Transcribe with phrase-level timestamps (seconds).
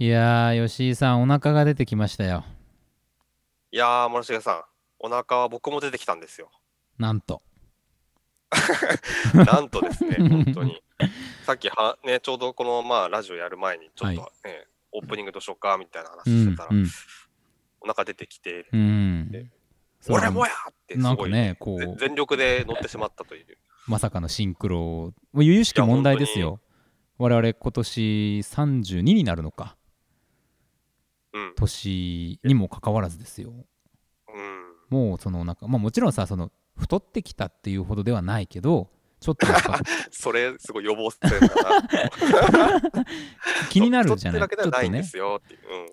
[0.00, 2.42] いやー、吉井さん、お腹が出てきましたよ。
[3.70, 4.62] いやー、森重さん、
[4.98, 6.50] お腹は僕も出てきたんですよ。
[6.96, 7.42] なんと。
[9.34, 10.82] なんとですね、本当に。
[11.44, 14.30] さっきは、ね、ちょうどこの、まあ、ラジオやる前に、ちょっと、ねは
[14.92, 16.86] オープニングどうしようかみたいな話うんしてたら、うん
[17.82, 19.50] お腹出てきて、うん
[20.08, 23.46] 俺もやってすごい、なんかね、こぜう、全力で乗ってしまったという。
[23.86, 24.78] まさかのシンクロ。
[24.78, 26.58] もう由々しき問題ですよ。
[27.18, 29.76] 我々今年32になるのか。
[31.32, 31.54] うん。
[31.56, 33.52] 年にもかかわらずですよ。
[33.52, 34.74] うん。
[34.90, 38.90] もうそのなんか、まあもちろんさ、その太ってきたっていうほどではないけど、
[39.20, 39.78] ちょっとやっぱ
[40.10, 41.54] それ、すごい予防してるんだ
[42.90, 43.04] な。
[43.70, 44.40] 気になるじゃない？
[44.40, 45.02] ちょっとね。
[45.14, 45.40] う。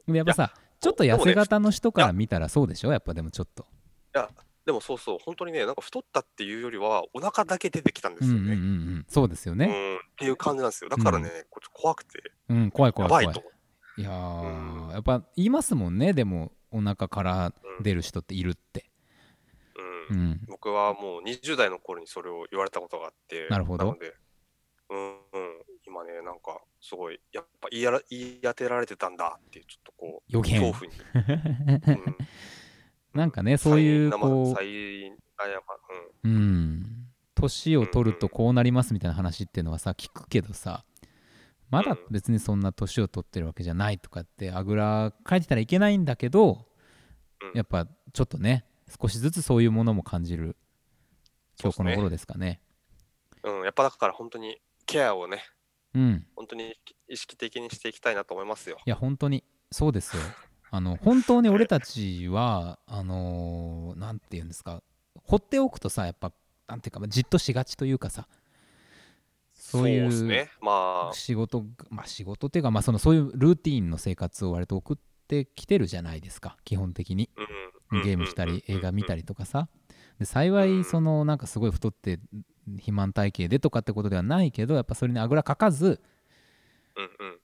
[0.07, 0.15] うん。
[0.15, 2.91] やっぱさ、ちょっと痩せ型の人から見たらそうでしょ？
[2.91, 3.65] やっぱでもちょっと。
[4.65, 8.99] でもそうそう、本当にね、なんか太ったっていうよりは、お腹だけ出てきたんでうんうんうんうすよね。
[8.99, 9.05] ん。
[9.07, 9.65] そうですよね。
[9.65, 10.89] うん、っていう感じなんですよ。
[10.89, 13.43] だからね、こっち怖くて、うん、怖い怖い怖い
[13.97, 14.91] いやー、うん。
[14.91, 18.85] やっぱ言いますもんねでもお腹から出る人っているって、
[20.09, 20.19] ううん。
[20.31, 23.85] ん、僕はもう20代の頃にそれを言われたことがあって、なるほど。
[23.85, 24.13] ので、
[24.89, 25.17] うん、うん、
[25.85, 30.93] 今ね、なんかすごい、やっぱ言いやら言い当てられてたんだっていう、ちょっとこう、恐怖に。
[32.05, 32.15] うん、
[33.13, 34.65] なんかねそういう再こ再
[35.37, 35.77] あやまう
[36.23, 37.07] うん。
[37.35, 40.83] 年を取るとこうなりますみたいな話っていうのはさ聞くけどさ
[41.69, 46.65] まだ別にそんな年を取ってるわけじゃないとかってあぐらかいてたらいけないんだけど
[47.41, 47.51] うん。
[47.53, 48.65] やっぱちょっとね
[49.01, 50.55] 少しずつそういうものも感じる
[51.61, 52.61] 今日この頃ですかね。
[53.43, 55.43] うん、うん、やっぱだから本当にケアをね、
[55.93, 56.25] うん。
[56.35, 56.75] 本当に
[57.07, 58.77] 意識的にしていきたいなと思いますよ。
[58.85, 60.23] いや本当にそうですよ。
[60.69, 64.83] あの本当に俺たちはあのーなんて言うんですか
[65.23, 66.31] 放っておくとさやっぱ
[66.67, 68.27] なんていうかまあじっとしがちというかさ
[69.69, 70.49] そういうね。
[70.61, 74.97] まあ、仕事まあ仕事っていうかまあそのそういうルーティーンの生活を割と送っ
[75.27, 76.55] てきてるじゃないですか。
[76.63, 77.29] 基本的に。
[77.91, 79.21] うん、ゲームしたり映画見たり。
[79.21, 79.67] りとかさ。
[80.19, 82.19] で幸いそのなんかすごい太って
[82.65, 86.01] 肥満体型でとかってことではないけどやっぱそれにあぐらかかず
[86.95, 87.39] うんうん。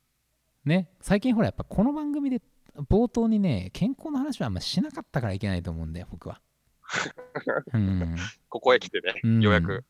[0.63, 0.89] ね。
[1.01, 2.41] 最近ほらやっぱこの番組で
[2.89, 6.39] 冒頭にね健康の話はあんましなかったからいけないと思うんだよ僕は。
[7.73, 8.15] うん、
[8.49, 9.41] ここへ来てね、うん。
[9.41, 9.83] ようやく。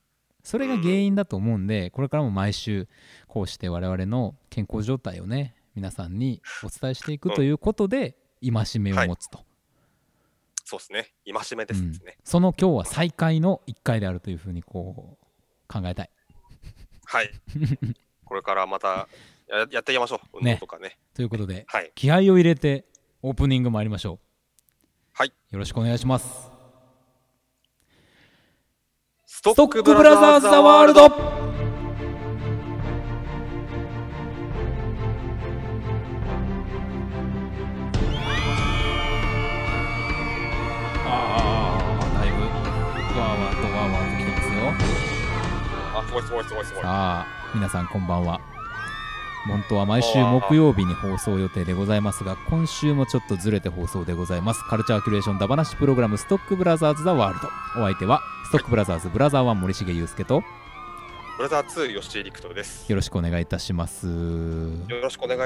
[0.44, 2.88] それが原因だと思うんでこれからも毎週
[3.28, 9.40] こうして我々の健康状態をね皆さんにお伝えしていくということで戒めを持つと、
[10.66, 11.14] そうですね。
[11.26, 12.18] 戒めですうんね。
[12.26, 16.09] その今日は再開の1回であるというふうにこう考えたい
[17.06, 17.31] はい。
[18.25, 19.08] これからまた
[19.48, 20.40] ややっていきましょう。
[20.40, 21.00] 運動とかね。
[21.14, 21.92] ということではい。
[21.96, 22.86] 気合を入れて
[23.25, 24.20] オープニング参りましょう
[25.14, 26.53] はいよろしくお願いします
[29.46, 31.04] スストックブラザーズ・ザ・ワールド。
[31.04, 31.09] あ
[41.09, 44.59] あだいぶわーわーとわーわーと来てますよ。
[45.94, 46.84] あ、すごいすごいすごいすごい。
[46.84, 48.40] さあ皆さんこんばんは。
[49.50, 54.64] 本当は毎週木曜日に放送予定でございますが今週もちょっとずれて放送でございます。
[54.64, 57.50] カルチャーキュレーションダバナシプログラムストックブラザーズ・ザ・ワールド。
[57.81, 60.44] お相手はストックブラザーズブラザー1森重裕介と。
[61.38, 62.88] ブラザー2吉井陸斗です。
[62.88, 64.06] よろしくお願いいたします。
[64.06, 65.41] よろしくお願い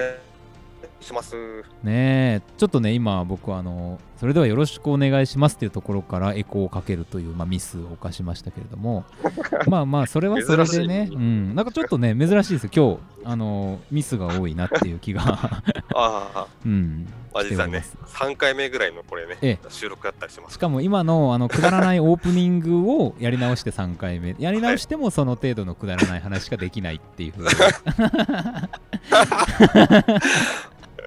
[1.00, 1.36] します。
[1.84, 9.06] ねえちょっとね今僕はあのそれではよろしくお願いしますっていうところからエコーをかけるという、まあ、ミスを犯しましたけれども。
[9.68, 11.56] まあまあそれはそれでねうん。
[11.56, 12.70] なんかちょっとね珍しいですよ。
[12.74, 15.22] 今日あのミスが多いなっていう気が。
[15.24, 17.08] ああ、うん。
[17.34, 17.82] まあ、実はね。
[17.82, 20.54] しております、3回目ぐらいのこれね、え収録だったりします。
[20.54, 24.36] しかも今のあのくだらないオープニングをやり直して3回目。
[24.40, 27.34] やり直してもその程度のくだらない話しかできないっていう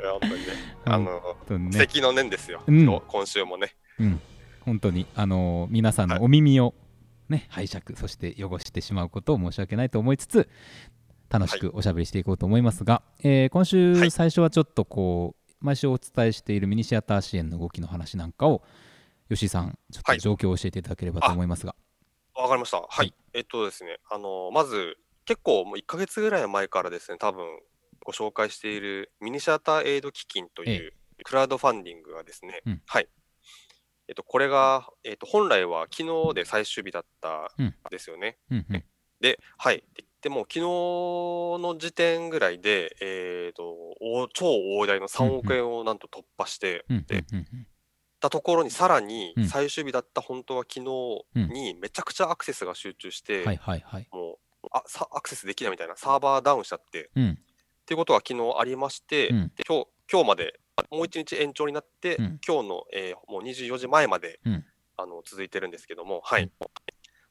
[0.20, 0.52] 本当にね、
[0.84, 3.00] あの、ね関の念ですよ、うん。
[3.08, 3.74] 今週もね。
[3.98, 4.20] うん、
[4.60, 6.74] 本当に、あのー皆さんのお耳を、
[7.28, 10.48] ね、拝借、そして汚してしまうことを申し訳ないと思いつつ、
[11.28, 14.10] 楽しくおしゃべりしていこうと思いますが、えー今は週い。
[14.10, 18.62] 最初はちょっとこう、毎週お伝えしているミニシアター支援の動きの話なんかを、
[19.28, 20.20] 吉井さん、ちょっとはい。
[20.20, 21.76] 状況を教えていただければと思いますが、
[22.34, 22.78] わかりました。
[22.78, 22.88] はい。
[22.96, 23.14] はい。
[23.34, 24.96] えっとですね、あの、まず、
[25.26, 27.44] 結構もう1ヶ月ぐらい前からですね、多分
[28.04, 30.92] ご紹介しているミニシアターエイド基金という
[31.24, 32.82] クラウドファンディングがですね、うん。
[32.86, 33.08] はい。
[34.08, 37.66] えっと、これが、えっと、本来は昨日で最終日だったうん。
[37.66, 38.38] んですよね。
[38.50, 38.84] うんうん。
[39.20, 39.84] で、はい。
[39.94, 44.46] ででも、昨日の時点ぐらいで、えっと、大超
[44.78, 47.24] 大台の3億円をなんと突破して、うんで
[48.20, 49.48] たところにさらにうん。
[49.48, 54.08] 最終日だった本当は昨日にめちゃくちゃアクセスが集中して、はいはいはい。
[54.12, 57.38] もうあさアクセスできないみたいなサーバーダウンしちゃってっうん
[57.90, 60.60] ていうことが昨日ありまして、うんで今日今日まで、
[60.92, 64.64] もう一日延長になって、うん今日の、えーもう24時前まで、うん
[64.96, 66.44] あの続いてるんですけども、はい。
[66.44, 66.50] うん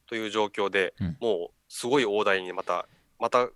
[0.05, 2.89] という状況で、うんもうすごい大台にまた、
[3.19, 3.47] また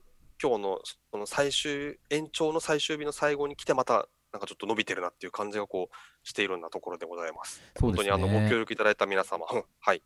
[0.42, 0.80] 今日の
[1.12, 7.56] その最終、延長の最終日の最後に来て、またなんかちょっと伸びてるなっていう感じがこうしているようなところでございます。
[7.56, 9.46] すね本当にあのご協力いただいた皆様、
[9.82, 10.02] はい。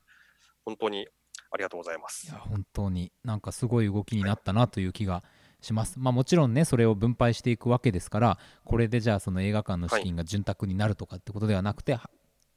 [0.65, 1.07] 本当に
[1.51, 2.39] ありがとうございますいや。
[2.39, 5.23] 本当になんかすごい動きになったなという気が
[5.61, 5.99] します。
[5.99, 12.09] まあもちろんねそれを分配していくわけですからこれでじゃあその映画館の資金が潤沢になるとかってことではなくて、は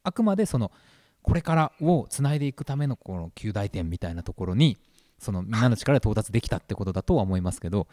[0.03, 0.71] あくまでその
[1.21, 4.77] これからをつないでいくためのこの旧大点みたいなところに
[5.19, 7.87] そのみんなの力で到達できたってことだとは思いますけど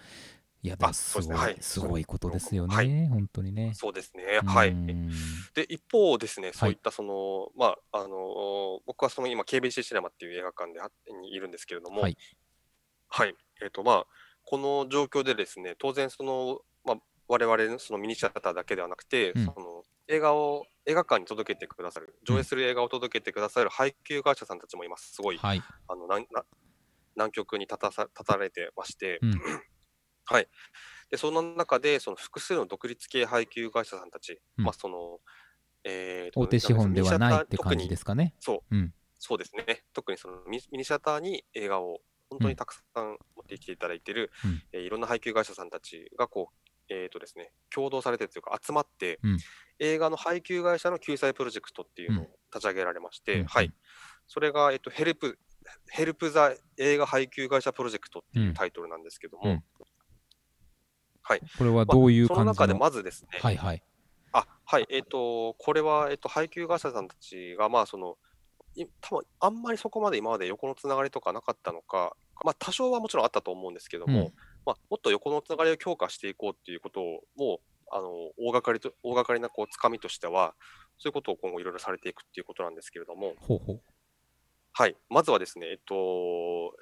[0.63, 3.73] いやでもあすごいねはいすごいことですよね、はい本当にね。
[3.75, 4.41] そうですね。
[4.45, 4.71] はい。
[4.71, 5.11] うん
[5.55, 10.91] で、一方ですね、そういったその、まあ、あの僕はその今、KBC シネマっていう映画館であ
[11.21, 12.17] にいるんですけれども、はい
[13.09, 13.35] はい。
[13.63, 14.07] えっ、と、まあ、
[14.51, 16.97] この状況でですね、当然、その、まあ、
[17.29, 25.13] 我々のそのミニシアターだけではなくて、うんその映画を映画館に届けてくださる、上映する映画を届けてくださる配給会社さんたちもいます。
[25.13, 26.45] すごい、はい、あのなんな
[27.15, 29.41] 南極に立たさ立たれてまして、うん
[30.25, 30.49] はい。
[31.11, 35.19] で、その中で、その複数の独立系配給会社さんたち、うんまあ、その、
[35.85, 38.35] えーと大手資本ではないって感じですかね。
[38.41, 39.85] そう、うんそうですね。
[39.93, 41.99] 特にそのミミニシアターに映画を
[42.31, 44.63] 本当にたくさん持ってきていただいている、うん。
[44.73, 49.39] えーいろんな配給会社さんたちがこう、えーとですね、共同されてというか集まって、うん。
[49.81, 53.47] 映画の配給会社の救済プロジェクトっていうのを立ち上げられまして、うん。
[53.47, 53.73] はい。
[54.27, 59.65] それが、えっと、 Help、Help The 映画配給会社プロジェクトっていうタイトルなんですけども、うん。
[61.23, 61.41] はい。
[61.59, 63.83] これはどういうその中でまずですね、はいはい。
[64.33, 68.15] あはい、えっ、と、これは、えっ、と、配給会社さんたちが、まあ、その、い
[69.01, 74.33] 多分あんまりそこまで今まで横のつながりとかなかったのか、まあ、多少はもちろんあったと思うんですけども、うん。
[74.67, 77.59] まあ、もっと横のつながりを強化していこうっていうことを、もう、
[77.91, 78.09] あの、
[78.39, 80.55] 大掛かりと、大掛かりな、こう、つかみとしては、
[80.99, 83.81] そういうことを今後いろいろされていくっていうことなんですけれども、ほうほう。
[84.73, 85.95] はい、まずはですね、えっと、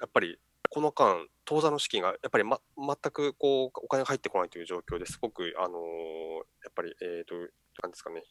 [0.01, 0.37] やっぱり、
[0.69, 5.81] この間、当座の資金がやっぱり、ま、全くこうお金が入ってこないという状況ですごく、あのー
[6.65, 7.35] やっぱり、えっ、と、
[7.81, 8.21] なんですかね、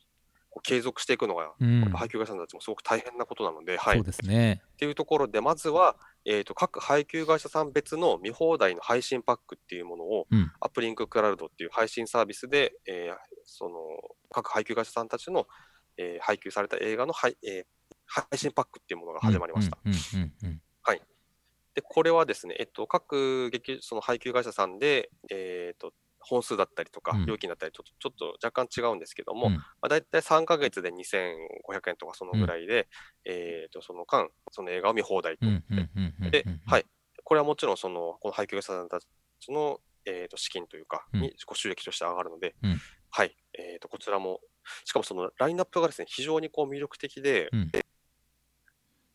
[0.62, 1.84] 継続していくのが、うん。
[1.92, 3.96] 配給会社さんたちもすごく大変なことなので、はい。
[3.96, 4.62] そうっですね。
[4.76, 10.52] ていうところで、まずは、えっ、と、各配給会社さん別の見放題の配信パックっていうものを、うん。
[10.60, 13.74] アップリンククラウドっていう配信サービスで、えーその、
[14.30, 15.46] 各配給会社さんたちの、
[15.96, 17.64] えー配給された映画の、はいえー
[18.08, 19.78] 配信パックっていうものが始まりました。
[19.84, 19.92] うん。
[19.92, 19.98] うん。
[20.42, 20.48] うん。
[20.48, 20.62] うん。
[21.76, 25.92] で、これはですね、えっと、各劇、その配給会社さんで、えっと、
[26.28, 29.54] 本数だったりとかうん、料金だったりと、ちょっと若干違うんですけども、うん。
[29.54, 32.88] まあ、大体3ヶ月で2500円とかそのぐらいで、
[33.24, 35.46] えっと、その間、その映画を見放題と。
[35.46, 36.84] うんうんうんうんうんで、はい。
[37.24, 41.20] これはもちろん、その、この配給会社さんたちの、えっと、資金というか、うん。
[41.22, 42.80] に、ご収益として上がるので、うん。
[43.10, 43.36] はい。
[43.54, 44.40] えっと、こちらも、
[44.84, 47.70] しかもそのラインナップがですね、非常にこう魅力的で、うん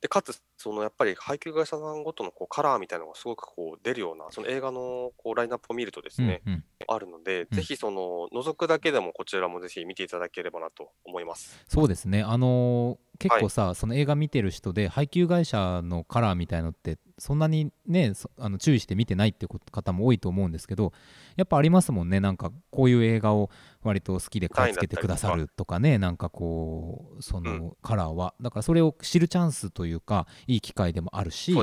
[0.02, 11.64] で、かつ、そのやっぱり配給会社さんごとのこうカラーみたいなのがすごくこう出るような、その映画のこうラインナップを見るとですね、うんうんあるので、うんぜひその覗くだけでもこちらもぜひ見ていただければなと思います。
[11.68, 12.24] そうですね。
[12.24, 20.92] あのー結構さ、その映画見てる人で配給会社のカラーみたいのってそんなにねそあの注意して見てないってこと方も多いと思うんですけど
[21.36, 22.20] やっぱありますもんね。
[22.20, 23.52] なんかこういう映画を
[23.84, 25.98] 割と好きで買い付けてくださるとかね。
[25.98, 27.72] なんかこうその、うん。
[27.84, 28.34] カラーは。
[28.42, 31.56] だからそれを知るチャンスというかいい機会でもあるし。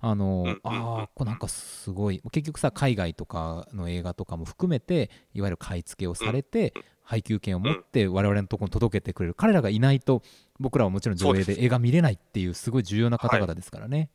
[0.00, 6.72] あのああこれなんかすごい結局さ海外とかの映画とかも含めていわゆる買い付けをされて、
[7.04, 10.22] 配給権を持って我々のところに届けてくれる、彼らがいないと
[10.58, 14.10] 僕らはもちろん上映で映画見れないっていうすごい重要な方々ですからね。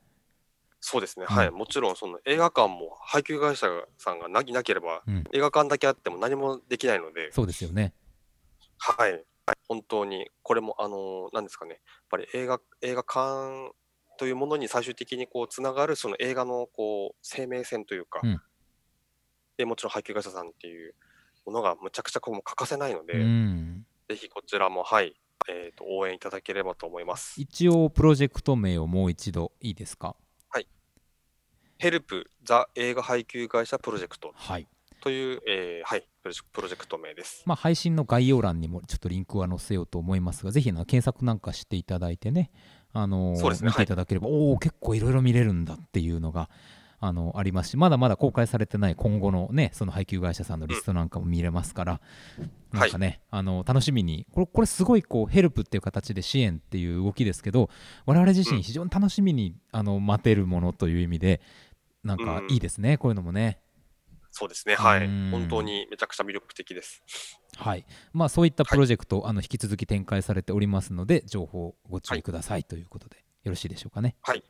[0.81, 1.25] そうですね。
[1.29, 1.51] うんはい。
[1.51, 3.67] もちろんその映画館も配給会社
[3.97, 7.93] さんがななければ、うん映画館だけあっても何もできないので、そうですよね。
[8.77, 9.23] はい。
[9.67, 11.79] 本当に、これも、あの、なんですかね、やっ
[12.09, 13.71] ぱり映画、映画館
[14.17, 18.41] というものに最終的にこう、つながる、その映画の、こう、生命線というか、うん
[19.57, 20.95] で、もちろん配給会社さんっていう
[21.49, 25.15] ものがむちゃくちゃこう欠かせないので、うん、ぜひこちらも、はい、
[25.49, 27.41] えっ、と、応援いただければと思います。
[27.41, 30.15] 一応プロジェクト名をもう一度いいですか？
[31.81, 34.67] ヘルプ・ザ・映画配給会社プロジェクトはい。
[34.99, 36.27] という、えーはい、プ
[36.61, 37.41] ロジェクト名です。
[37.45, 42.51] まあ、配信の概要欄にもちょっとリンクは載せようと思いますがぜひな検索なんかしていただいてね、
[42.91, 46.49] あのーね見ていただければ、おお結構いろいろ見れるんだっていうのが
[47.01, 52.01] あのありますしまだまだ公開されてない今後のねその配給会社さんのリストなんかも見れますから、
[52.71, 57.69] なんかね、あの楽しみにこれこれすごいこうヘルプっていう形で支援っていう動きですけど
[58.05, 61.41] 我々自身非常に楽しみにあの待てるものという意味で
[62.03, 63.59] なんかいいですね、こういうのもね。
[64.31, 65.29] そうですね、はいうん。
[65.31, 67.03] 本当にめちゃくちゃ魅力的です。
[67.57, 74.43] はいまあそういったプロジェクト、あの引き続き展開されておりますので情報ご注意くださいということで、よろしいでしょうかねはい。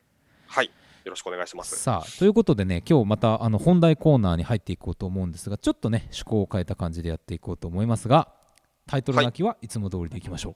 [0.47, 0.71] はい。
[1.03, 1.77] よろしくお願いします。
[1.77, 8.29] さあということでね今日またあの本題コーナーに入っていこうと思うんですがちょっとね趣向を変えた感じでやっていこうと思いますが
[8.87, 9.67] タイトルなきはい。
[9.67, 10.55] つも通りでいきましょ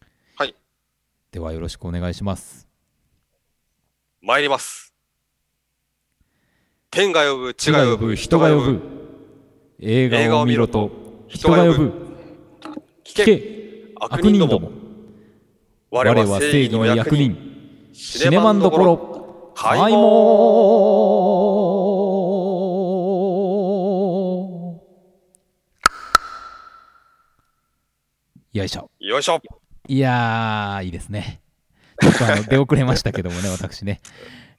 [0.00, 0.04] う。
[0.36, 0.54] はい。
[1.32, 2.68] ではよろしくお願いします。
[4.22, 4.94] 参ります。
[6.90, 8.80] 天が呼ぶ、地が呼ぶ、人が呼ぶ。
[9.80, 10.90] 映画を見ろと
[11.28, 12.08] 人が呼ぶ。
[13.04, 14.70] 聞聞け、け悪悪人ども。
[15.90, 17.90] 我我は正義の役人。
[17.92, 19.17] シシネマンどころ
[19.60, 20.08] 開開門門
[28.52, 28.88] よいしょ。
[29.00, 29.42] よいしょ。
[29.88, 31.40] いやーいいですね。
[32.00, 34.00] ちょっとあの出遅れましたけどもね私ね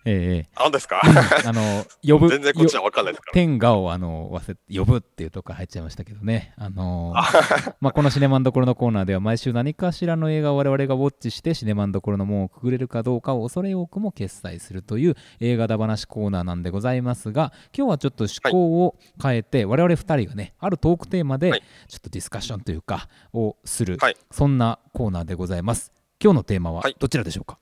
[0.06, 1.02] ええ何ですか？
[1.04, 3.28] あの呼ぶ 全然こっちは分かんないですか？
[3.28, 3.34] ら。
[3.34, 21.64] 天下をあの忘れ呼ぶっていうとこ入っちゃいましたけどね、あのー まあ、このシネマンどころのコーナーでは毎週何かしらの映画を我々がウォッチしてシネマンどころの門をくぐれるかどうかを恐れ多くも決済するという映画だ話コーナーなんでございますが今日はちょっと趣向を変えて、我々2人がねあるトークテーマではい。
[21.90, 24.16] ちょっとディスカッションというかをする、はい。
[24.32, 25.92] そんなコーナーでございます。
[26.24, 26.96] 今日のテーマははい。
[27.00, 27.58] どちらでしょうか、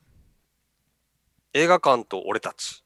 [1.53, 2.83] 映画館と俺たち。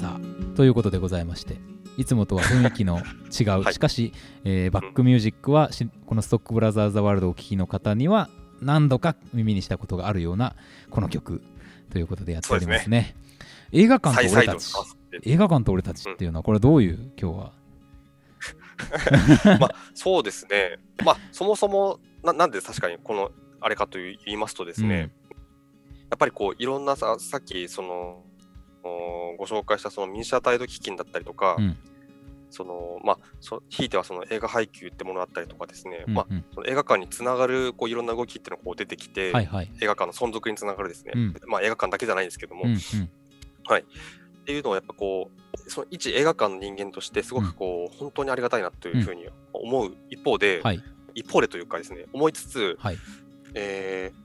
[0.00, 1.56] さあということでございまして
[1.96, 3.74] いつもとは雰囲気の違う、 はい。
[3.74, 4.12] しかし、
[4.44, 8.28] えーバックミュージックはしこのストックブラザーズ・ザ・ワールドをお聴きの方には
[8.60, 10.56] 何度か耳にしたことがあるような
[10.90, 11.40] この曲
[11.90, 13.14] ということでやっておりますね。
[13.72, 14.72] 映画館と俺たち。
[15.22, 17.52] 映画館と俺たちっていうのはこれどういう今日は？
[19.60, 20.78] まあ、そうですね。
[21.04, 25.10] まあ、そもそも、ななんで確かにこの、あれかと言いますとですね、
[26.10, 28.22] やっぱりこう、いろんなさ、さっき、その、
[28.82, 31.76] おご紹介したそのミニシアタイド基金だったりとか、うん。
[32.50, 39.70] その、まあ、そひいてはその映画配給ってものだったりとかですね、うんまあ、うんその映画館につながるこういろんな動きっていうのがこう出てきて、はいはい。
[39.80, 41.34] 映画館の存続につながるですね、うん。
[41.48, 42.76] まあ、映画館だけじゃないんですけども、うんうん。
[42.76, 42.80] っ
[44.44, 50.82] ていうのをやっぱこう、その一映画館の人間としてすごくこう、本当にありがたいなというふうに思う一方で、はい
[51.14, 52.98] 一方でというかですね、思いつつ、はい。
[53.54, 54.24] えー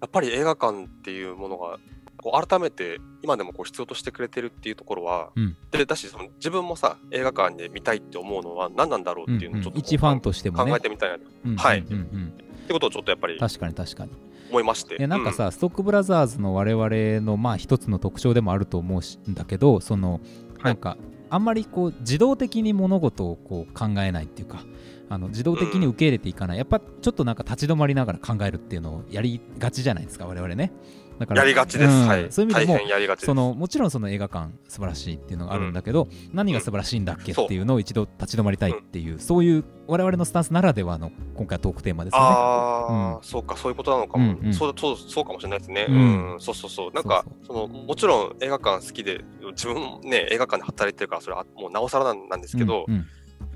[0.00, 1.78] やっぱり映画館っていうものが、
[2.18, 5.56] こう改めて今でもこう必要としてくれてるっていうところは、うん。
[5.70, 10.70] でだしその自分もさ映画館で見たいって思うのは何なんだろううんっていうのをちょっとこう一ファンとしてもね。
[10.70, 11.56] 考えてみたいなっうんうん。
[11.56, 11.78] はい。
[11.80, 12.32] うんうん
[12.66, 14.10] てことをちょっとやっぱり確かに確かに。
[14.50, 14.96] 思いまして。
[14.96, 20.20] いやなんかさ、ストックブラザーズの我々のまあ一つの特徴でもあると思うんだけどそのはい。
[20.64, 20.96] なんか
[21.28, 24.64] あんまりこう自動的に物事をこう考えないっていうか
[25.08, 30.72] あの自動的に受け入れていかない、やっぱちょっとなんか立ち止まりながら考えるっていうのをやりがちじゃないですか我々ね。
[31.18, 32.06] だかうん、やりがちです、うん。
[32.08, 32.26] はい。
[32.30, 33.16] そういう意味でも。
[33.16, 42.26] そのもちろんその映画館素晴らしいっていうのがあるんだけど、何が素晴らしいんだっけっていうのを一度立ち止まりたいっていう、そういう我々のスタンスならではの今回はトークテーマですよね。
[42.28, 43.22] ああ、うん。
[43.22, 44.52] そうか、そういうことなのかも、うんうん。
[44.52, 45.86] そうそうそうかもしれないですね。
[45.88, 46.36] ううん。
[46.36, 46.92] ん、そうそうそう。
[46.92, 53.06] なんかその、もちろん映画館好きで、自分もね、映画館で働いてるから、それはもうなおさらなんなんですけど、うんうん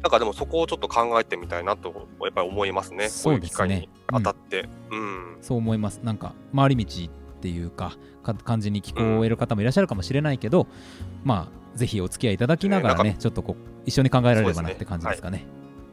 [0.02, 3.08] なんかでもそこをちょっと考えてみたいなと、やっぱり思いますね。
[3.08, 4.68] そうですね当たって。
[4.90, 5.36] うん。
[5.40, 6.00] そう思います。
[6.02, 10.66] なんか回り道っていうかか感じに聞こえる方もいらっしゃるかもしれないけど、
[11.24, 15.46] まあぜひお付き合いいただきながらね、ちょっとこう一緒に考えられればなって感じですかね。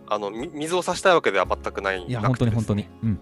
[0.08, 2.04] あの、み水を差したいわけでは全くない。
[2.04, 3.04] いやなくて本当に本当に。
[3.04, 3.20] うん、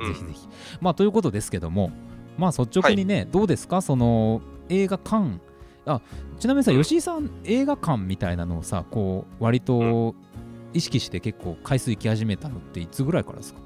[0.00, 0.48] うんぜひぜひ。
[0.80, 1.92] まあということですけども、
[2.36, 3.80] まあ率直にね、どうですか？
[3.80, 5.38] その映画館
[5.86, 6.00] あ
[6.38, 10.14] ちなみにさ、うん吉井さん映画館みたいなのをさこう割と
[10.74, 13.60] 意識して結構回数行き始めたのっていつぐらいからですか？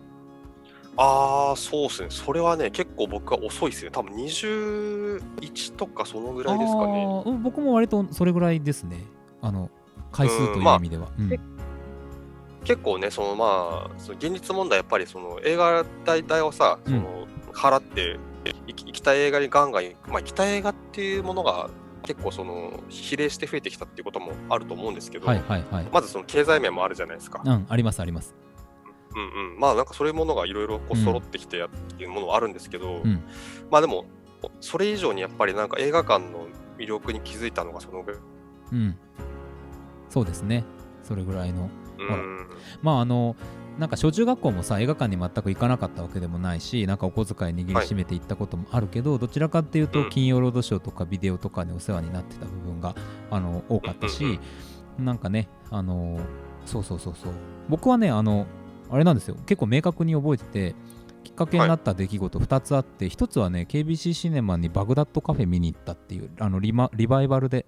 [0.97, 2.09] ああ、そうですね。
[2.11, 3.91] それはね、結構僕は遅いですよ。
[3.91, 7.07] 多分21とかそのぐらいですかね。
[7.43, 9.07] 僕も割とそれぐらいですね。
[9.41, 9.71] あの
[10.12, 11.09] 回数という意味では。
[11.19, 11.41] うん
[12.62, 18.19] 結構ね、そのまあ、その現実問題、やっぱりその映画代代をさ、その払って
[18.67, 21.71] 行き、行きたい映画にガンガンまあ、行きたい映画っていうものが
[22.02, 25.88] 結構その比例して増えてきたっていうこともあると思うんですけど、はいはいはい。
[25.92, 27.42] まずその経済面もあるじゃないですか。
[27.45, 28.35] うん、ありますあります。
[29.14, 33.23] うんうん、まあなんかそういうものがいろいろこううん揃ってきてやっていうものはあるんですけど、うん
[33.71, 34.07] まあでも、
[34.61, 36.47] それ以上にやっぱりなんか映画館の
[36.78, 38.21] 魅力に気づいたのがそのぐらい。
[38.73, 38.99] うん。
[40.09, 40.64] そうですね。
[41.02, 41.71] それぐらいの。
[41.99, 42.49] うん
[42.83, 43.37] まああの、
[43.79, 50.11] なんか小中学校もさ映画館に全く行かなかったわけでもないしなんかお小遣い握りしめて行ったこともあるけど、どちらかっていうとうん。
[50.11, 52.95] 金曜ロードショーとかビデオとかにお世話になってた部分が
[53.31, 54.39] あの多かったし、
[54.99, 56.19] なんかねあの
[56.67, 57.33] そうそうそうそう。
[57.69, 58.47] 僕はねあの
[58.91, 59.37] あれなんですよ。
[59.47, 60.75] 結構明確に覚えてて
[61.25, 67.67] きっかけになった出来事2つあって、1つはね KBC シネマにバグダッドカフェ見に行ったっていうあのリマリバイバルで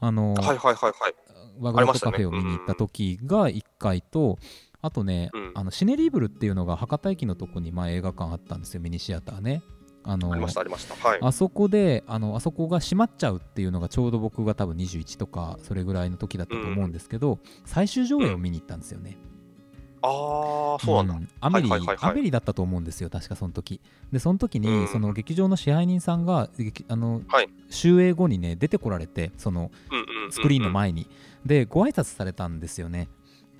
[0.00, 0.92] あの、はいはいはいはい。
[1.60, 4.38] バグダッドカフェを見に行った時が1回と、
[4.84, 5.52] あとね、うん。
[5.54, 9.62] あのシネリーブルっていうのが博多駅のとこに前映画館あったんですよミニシアターね。
[10.02, 10.94] あのありましたありました。
[11.08, 11.18] はい。
[11.22, 19.16] あそこであのあそこが閉まっちゃうっていうのがちょうど僕が多分21とかそれぐらいの時だったと思うんですけど、最終上映を見に行ったんですよね、
[20.02, 21.14] ああ、そうなんだ。
[21.14, 21.28] ん。
[21.40, 23.80] アメリ、はいはいアメリだったと思うんですよ確かその時。
[24.12, 24.88] でその時に、うん。
[24.88, 27.48] その劇場の支配人さんが劇あの、はい。
[27.70, 30.32] 終映後にね出てこられてそのうんうんうん。
[30.32, 30.70] スクリーンの。
[30.70, 31.08] 前に、
[31.46, 33.08] でご挨拶されたんですよね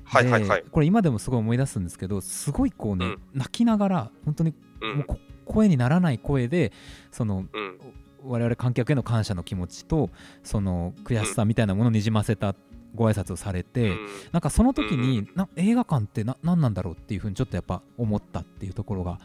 [0.04, 0.62] はいはいはい。
[0.62, 0.68] で。
[0.70, 3.20] これ今でもすごい思い出すんですけどすごいこうね、うん。
[3.34, 4.96] 泣きながら本当にうん。
[4.99, 6.73] もうこ声にならない声で
[7.11, 7.78] そのうん。
[8.26, 10.08] 我々観客への感謝の気持ちと
[10.42, 12.54] その悔しさみたいなものをにじませた
[12.94, 13.99] ご挨拶をされて、うん。
[14.32, 19.18] なんかその時に、うんな映画館ってな何なんだろうっていうふうにちょっとやっぱ思ったっていうところが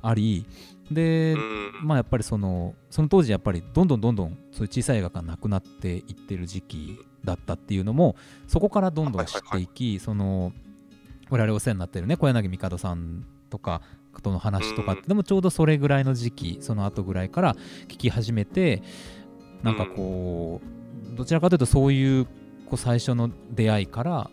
[0.00, 0.46] あり
[0.90, 1.72] で、うん。
[1.82, 8.16] まあやっぱりそのその当時やっぱりどんどんどんどんそういう小さい映画館なくなっていってる時期だったっていうのも
[8.48, 10.52] そこからどんどん知っていき、その
[11.28, 13.82] 我々お世話になってるね小柳帝さんとか
[14.22, 17.54] との話とかって、うんでもちょうどそれぐらいの時期その後ぐらいから
[17.88, 18.82] 聞き始めて
[19.62, 20.62] なんかこ
[21.12, 22.30] う、どちらかというとそういうこ
[22.72, 24.30] う最初の出会いから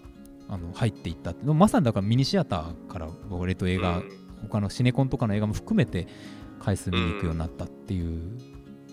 [0.47, 4.23] あの入っていったっまさにだからミニシアターから割と映画、うん。
[4.43, 6.07] 他のシネコンとかの映画も含めて
[6.59, 8.37] 回数見に行くようになったっていう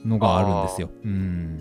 [0.05, 0.91] のがあるんですよ。
[1.05, 1.61] うん、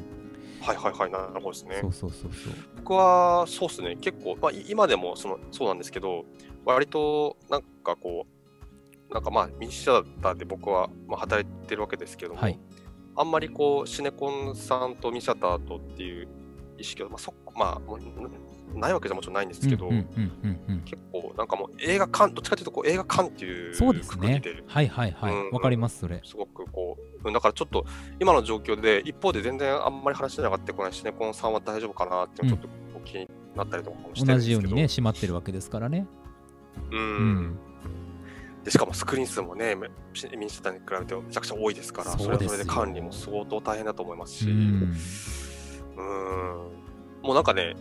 [0.62, 1.88] はいはいはい、なるほどですねそ。
[1.88, 2.54] うそうそうそう。
[2.78, 6.25] 僕はそうですね、結構、まあ、い今でもそのそうなんですけど、
[6.66, 8.25] 割となんかこ
[9.10, 12.60] う、なんかまあ、ミニシアターで僕はまあ働いてるわけですけども、はい
[13.16, 16.28] あんまりこう、シネコンさんとミニシアターとっていう
[16.78, 19.89] 意識は、まあそまあ、もうないわけじゃもちろんないんですけど、
[20.86, 24.42] 結構なんかもう映画館、どっちかというとこう映画館っていうそうですね。
[24.68, 25.34] はいはいはい。
[25.34, 26.22] わ、うんかります、それ。
[26.24, 26.46] すご
[27.24, 27.86] だからちょっと
[28.20, 36.08] 今の状況で、一方で全然あんまり話しながってこないシネコンさんは大丈夫かなっていうのちょっとこう気になったりとかもしてる同んですけどじようにね、閉まってるわけですからね。
[36.91, 37.60] うんうん。
[38.63, 39.89] でしかもスクリーン数もね、め
[40.32, 44.98] ミニシアターに比べてめちゃくちゃ多いですから、それはそれで管理も相当大変だと思いますし、ううんん。
[47.22, 47.76] もうなんかね、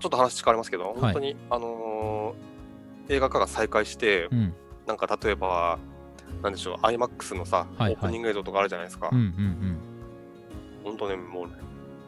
[0.00, 2.56] ちょっと話変わりますけど、本当に、あのー
[3.08, 4.54] 映画化が再開して、うん。
[4.86, 5.78] なんか例えば、
[6.46, 9.10] なんでしょう、IMAX のさ、はいはいオープニング映像とかあるじゃないですか。
[9.12, 9.78] うんうん
[10.84, 11.54] 本当ね、もうね、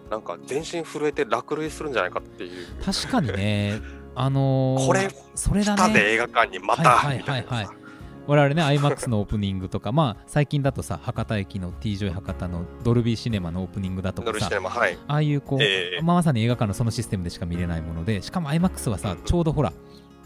[0.09, 2.69] なんか全身震えて落涙するんじゃないかっていう。
[2.79, 2.85] うん。
[2.85, 3.81] 確かにね、
[4.15, 6.01] あのーこれ、それだ来たでね。
[6.13, 7.69] 映画館にまた、はいはいはいはい
[8.29, 14.99] 我々ね、IMAX のオープニングとか、まあ、最近だとさ、博多駅の T ジョイ博多のドルビーシネマのオープニングだとかさはい。
[15.09, 19.73] ああいうこう、ええまあ、まさに映画館のそのシステムでしか見れないもので、しかも IMAX はさ、ちょうどほら、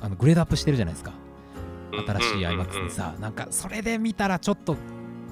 [0.03, 1.13] あのグレードアップしてるじゃないですか。
[1.99, 4.77] 新しい IMAX にさ、なんかそれで見たらちょっと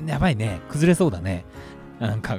[0.07, 1.45] やばいね、崩れそうだね。
[1.99, 2.39] なんか、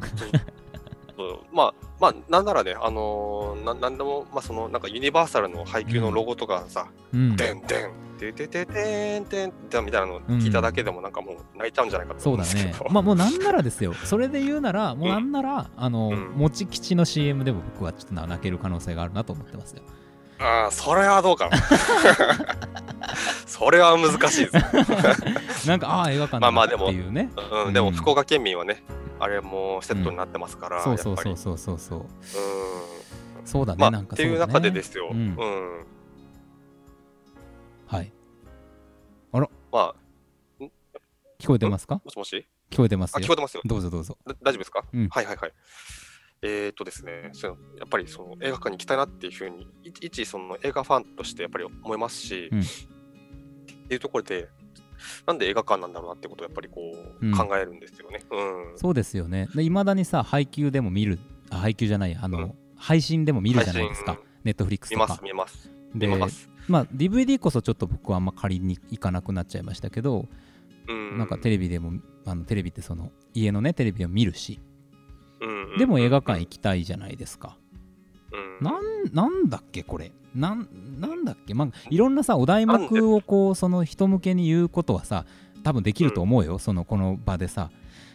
[1.15, 12.85] そうまあ、まあ、なんならね、あのーななんでも、まあ、その、なんかユニバーサルの配給のロゴとかさ、うん、てんてん、ててててんてんてんみたいなの聞いただけでも、なんかもう泣いちゃうんじゃないかとそうだ思うんですけど。
[12.85, 12.89] ね。
[12.91, 19.83] まあもうなんならですよ、それで言うなら、もうなんなら、あの、うんもち吉の CM でも僕はちょっと泣ける可能性があるなと思ってますよ。
[20.41, 21.57] ああ、それはどうかな。
[23.45, 25.67] それは難しいです。
[25.67, 27.29] なんか、ああ、映画館だなまあまあでもっていうね。
[27.65, 28.83] うん、でもうん福岡県民はね、
[29.19, 31.17] あれもセットになってますから、そうそう。
[31.17, 31.99] そうそうそうそう。
[31.99, 32.07] うん
[33.43, 35.09] そうだね、まあ、なんかっていう中でですよ。
[35.11, 35.85] ううんん。
[37.87, 38.11] はい。
[39.31, 39.39] ま
[39.73, 39.95] あ、
[41.39, 42.01] 聞こえてますか？
[42.05, 42.47] もしもし？
[42.69, 43.33] 聞こえてますあ、聞こよ。
[43.33, 43.61] えてますよ。
[43.65, 44.17] どうぞどうぞ。
[44.27, 45.53] だ大丈夫ですか、うんはいはいはい。
[46.43, 52.63] えー、とですね、そのやっぱりその映画館に行きたいなっていうふうに、い一その映画ファンとしてやっぱり思いますし、うんっ
[53.91, 54.49] ていうところで、
[55.27, 56.81] なんで映画館なんだろうなってことをやっぱりこ
[57.21, 58.21] う、うん考えるんですよね。
[58.31, 58.77] うん。
[58.77, 59.49] そうですよね。
[59.59, 64.23] いまだにさ、配給でも見る、あ配給じゃない、あの、うん配信でも見るじゃないですか配。
[64.43, 65.69] ネットフリックスとか見ます、。
[65.93, 66.19] 見ます。
[66.19, 66.49] ます。
[66.67, 70.27] まあ、DVD こそちょっと僕はあんま借りに行かなくなっちゃいましたけど、
[70.87, 71.19] うん。
[71.19, 71.93] なんかテレビでも、
[72.25, 74.70] あのテレビってその家のね、テレビを見るし、うん
[75.77, 77.57] でも映画館行きたいじゃないですか。
[78.31, 78.65] うん。
[78.65, 80.11] なんなんだっけ、これ。
[80.35, 80.67] なん
[80.99, 85.25] なんだっけ、まあ、いろんなさ、お題目をこう、その人向けに言うことはさ、
[85.63, 87.69] 多分できると思うよ、そのこの場でさ。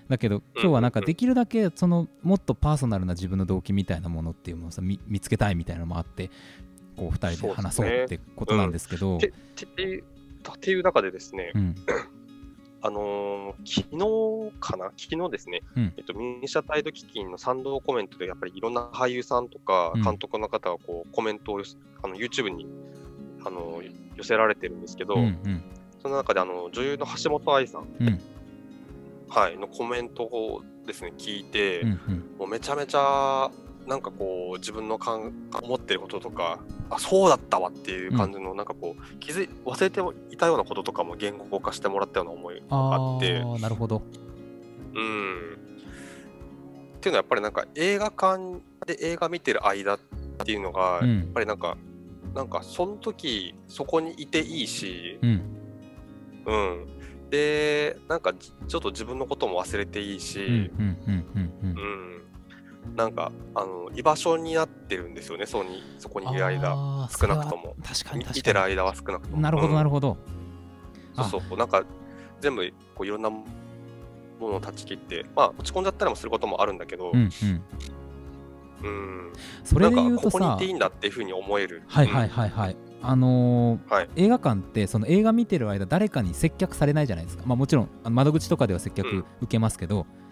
[0.09, 6.31] だけど今日はなんかできるだけそのもっとパーソナルな自分の動機みたいなものっていうのをさ見見つけたいみたいなのもあって
[6.97, 9.19] こう2人で話そうってことなんですけど。
[9.19, 10.05] ててていう
[10.49, 11.75] っていう中でですね、うん
[12.83, 14.93] あのー昨日かな？
[14.97, 15.95] 昨日ですね、うん。
[15.97, 20.03] えっと、ミニシャタイド基金の賛同コメントで、やっぱりいろんな俳優さんとかうん。
[20.03, 21.63] 監督の方がこうコメントを
[22.03, 22.67] あの YouTube に
[23.45, 23.83] あの
[24.15, 25.63] 寄せられてるんですけど、うんうん。
[26.03, 28.21] そその中であの女優の橋本愛さん、うん。
[29.29, 31.99] はい、のコメントをですね聞いて、うんうん。
[32.39, 33.51] もうめちゃめちゃ
[33.87, 36.59] なんかこう自分のかん思ってることとか
[36.91, 40.01] あそうだったわっていう感じの、なんかこう気づい忘れて
[40.35, 43.39] いたようなこととかも言語化してもらったような思いがああって。
[43.39, 44.03] ーなるほど。
[44.95, 45.57] うん。
[46.97, 49.99] っていうのはやっぱりなんか映画館で映画見てる間っ
[50.45, 51.77] ていうのが、やっうんぱりなんか
[52.35, 55.53] なんかその時そこにいていいし、うん。
[56.47, 56.87] うん、
[57.31, 60.97] でなんかじちょっと自分のことも忘れていいし、うん
[62.95, 67.09] なんかあの居場所になってるんですよねそこにそこにいる間。
[67.11, 67.75] 少なくとも。
[67.83, 68.37] 確かに確かに。
[68.37, 69.43] 見てる間は少なくとも。
[69.43, 70.17] なるほどなるほほど、
[71.17, 71.85] ど、そうそうなんか
[72.41, 73.45] 全部こういろんなも
[74.41, 77.63] のを断ち切ってまあ落ち込んじゃったりもすることもあるんだけど、うんうん。
[78.83, 79.33] うん。
[79.65, 80.39] それで言うとさ。
[80.39, 81.83] こにいていいんだっていうふうに思える。
[81.87, 84.09] はいはいはいはい、あのーはい。
[84.17, 87.45] 映画館ってその映画見てる間誰かに接客されないじゃないですか。
[87.47, 89.25] まあもちろん窓口とかでは接客うん。
[89.41, 90.27] 受けますけど、うん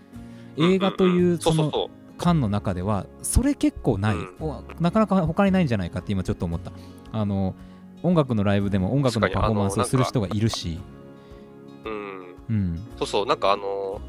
[0.56, 4.16] 映画といんうそうのそそうそう館の中ではそれ結構ない、
[4.80, 6.72] なかなか他にないんじゃないかって今ちょっと思った。
[7.12, 7.54] あの
[8.02, 10.78] 音楽のライブでも音楽のパフォーマンスをする人がいるし。
[11.84, 12.34] うん。
[12.50, 12.88] うん。
[12.98, 14.00] そうそうなんかあの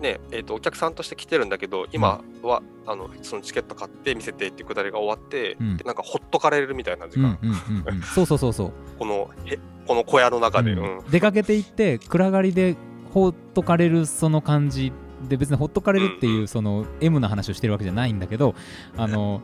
[0.00, 5.76] ねえー、とお客さんとして来てるんだけど今は、あのそのチケット買って見せてっていうくだりが終わって、うん。
[5.76, 7.56] でなんかほっとかれるみたいな時間、うんうん
[7.88, 8.02] うんうん。
[8.02, 8.72] そうそうそうそう。
[8.98, 10.98] このへこの小屋の中で、ううん。
[10.98, 12.76] ん出かけていって暗がりで
[13.12, 14.92] ほっとかれるその感じ
[15.28, 18.54] で別にほっとかれるってうんいうその M な話をしてるわけじゃないんだけど
[18.96, 19.42] あの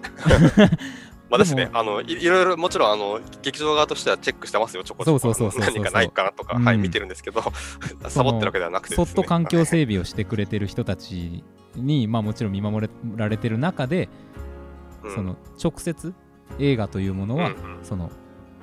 [1.32, 1.70] まあですね。
[1.72, 4.84] あのいいろいろもちろんあの劇場側としてはチェックしてますよ。
[4.84, 5.82] ちょこちょこそうそうそうそうそう。
[5.82, 6.64] 何かないかなとか、うん。
[6.64, 7.42] はい見てるんですけど
[8.10, 9.02] サボってるわけではなくてね。
[9.02, 11.42] そっと環境整備をしてくれてる人たち
[11.74, 14.10] にまあもちろん見守られてる中で
[15.04, 15.14] うん。
[15.14, 16.12] その直接
[16.58, 17.78] 映画というものはうんうん。
[17.82, 18.10] その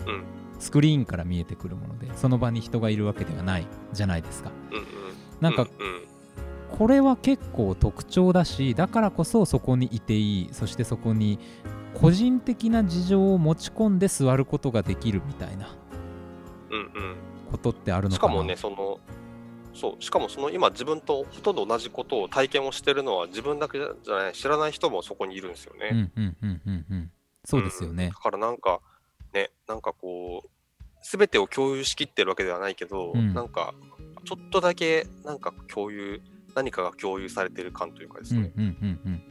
[0.05, 0.23] うん。
[0.59, 4.51] スクリーンから見えてくるものでその場に人がいるわけではないじゃないですか。
[4.71, 4.85] うんうん。
[5.41, 6.08] なんかうんうん
[6.77, 10.49] これは結構特徴だしだからこそそこにいていい。
[10.53, 11.39] そしてそこに
[11.93, 15.75] 個人的な事情を持ち込んで座ることができるみたいな
[16.69, 17.15] うんうん。
[17.51, 18.33] ことってあるのかな？
[18.33, 18.99] しかもね、その、
[19.73, 25.89] そう、しかもその今自分とほとんど同じことを体験をしてるのは自分だけじゃない、知らない人もそこにいるんですよね。
[25.91, 26.85] うんうんうんうん。
[26.91, 27.11] うん
[27.45, 28.07] そうですよね。
[28.07, 28.09] ん。
[28.09, 28.81] だからなんか、
[29.33, 30.49] ね、なんかこう、
[31.01, 33.33] すべてを共有しきってるわけではないけど、うん。
[33.33, 33.73] なんか、
[34.25, 36.21] ちょっとだけなんか共有、
[36.55, 38.51] 何かが共有されてる感というかですね。
[38.57, 39.21] うんうんうんうん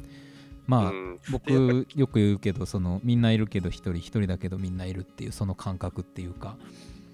[0.67, 6.59] まあ、うん僕よく言うけどそのみんないるけど一人一人だけどみんないるっていうその感覚っていうか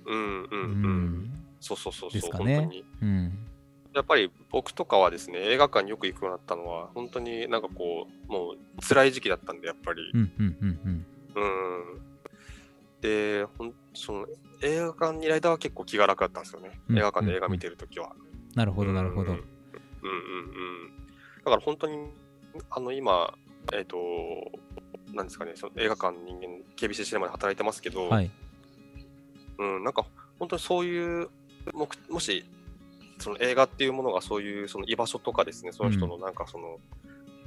[0.07, 1.31] ううんうんうん。
[1.61, 2.69] そうそうそうそう、ですかね。
[3.03, 3.39] うん
[3.95, 10.03] やっぱり僕とかはですね、映画館によく行くようになったのは、本当になんかこう、もう辛い時期だったんで、やっぱり。
[10.13, 11.05] うんうんうんうん
[11.37, 12.01] うん。
[13.01, 14.27] で、ほんその
[14.63, 16.81] 映画館にいる間は結構気が楽だったんですよね。
[16.89, 18.17] うん映画館で映画見てるときは。
[18.57, 19.45] なるほどなるほどうん
[20.05, 20.19] うんうんう
[20.87, 20.91] ん。
[21.39, 22.11] だから本当に、
[22.71, 23.35] あの今、
[23.73, 23.97] えっ、と、
[25.13, 28.31] なんですかね、その映画館人間、KBC シネマで働いてますけど、はい。
[29.59, 30.05] うん、なんか
[30.39, 31.29] 本当にそういう、
[31.73, 32.45] ももし、
[33.19, 36.79] その映画っていうものがそういうその居場所とかですね、その人のなんかその、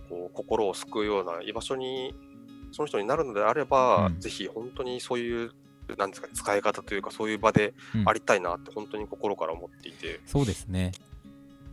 [0.09, 2.15] こう心を救うような居場所に、
[2.71, 4.19] その人になるのであれば、うん。
[4.19, 5.51] ぜひ本当にそういう、
[5.97, 10.91] なんですかね、使い方というか、そういう場でうんありたいなって本当に心から思っていて、そうですね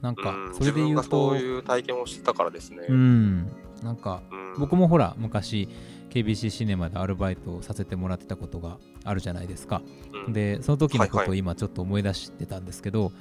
[0.05, 2.85] なんかうん、それで言う自分がそとういう体験をしてたからですね。
[2.87, 3.51] うん。
[3.83, 4.61] なんかうん。
[4.61, 5.67] 僕もほら昔
[6.11, 9.81] KBC シネマでアルバイトをさせてもらってたことがあるじゃないですか。
[10.27, 10.35] うん。
[10.35, 11.27] でその時のこはいはい。
[11.29, 13.12] とを今ちょっと思い出してたんですけど、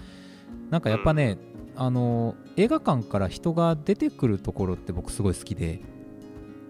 [0.72, 1.38] なんかやっぱね、
[1.78, 5.80] あの映画館から人が出てくるところって僕すごい好きで。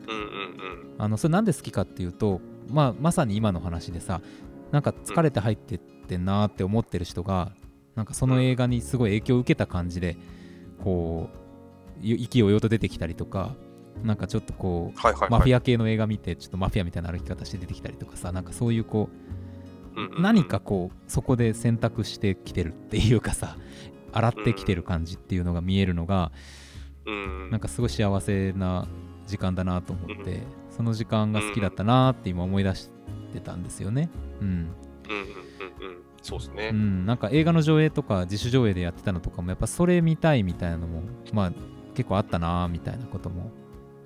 [0.08, 0.95] うんうんうん。
[0.99, 4.21] あのそれなんで好きかっていうと、まあ、まさに今の話でさ
[4.71, 7.52] なんか疲れて入ってってんなーって思ってる人が
[7.95, 10.17] なんかその映画にすごい影響を受けた感じで
[10.84, 11.29] こ
[12.01, 13.56] うい意気揚々と出てきたりとか
[14.03, 15.29] なんかちょっとこうはいはいはい。
[15.29, 19.10] マフィア系の映画見てちょっとマフィアみたいな歩き方して出てきたりとかさなんかそういうこ
[19.95, 20.21] うんうんううん。
[20.23, 23.58] 何かこうそこで選択してきてるっていうかさ
[24.12, 26.32] 洗ってきてる感じっていうのが見えるのが
[27.06, 28.88] うんなんかすごい幸せな
[29.27, 32.89] 時間だなと思ってその時間が好きだったなって今思い出し
[33.32, 34.10] てたんですよね。
[34.41, 34.62] うん、うんうんう
[35.86, 36.69] んうんそうですね。
[36.69, 41.53] うん、なんか映画の上映とか自主上映でやってたのとかもやっぱそれ見たいみたいなのもまあ
[41.93, 43.51] 結構あったなみたいなことも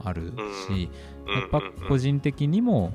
[0.04, 0.34] ある
[0.68, 0.90] し、
[1.28, 2.92] やっぱ個人的にも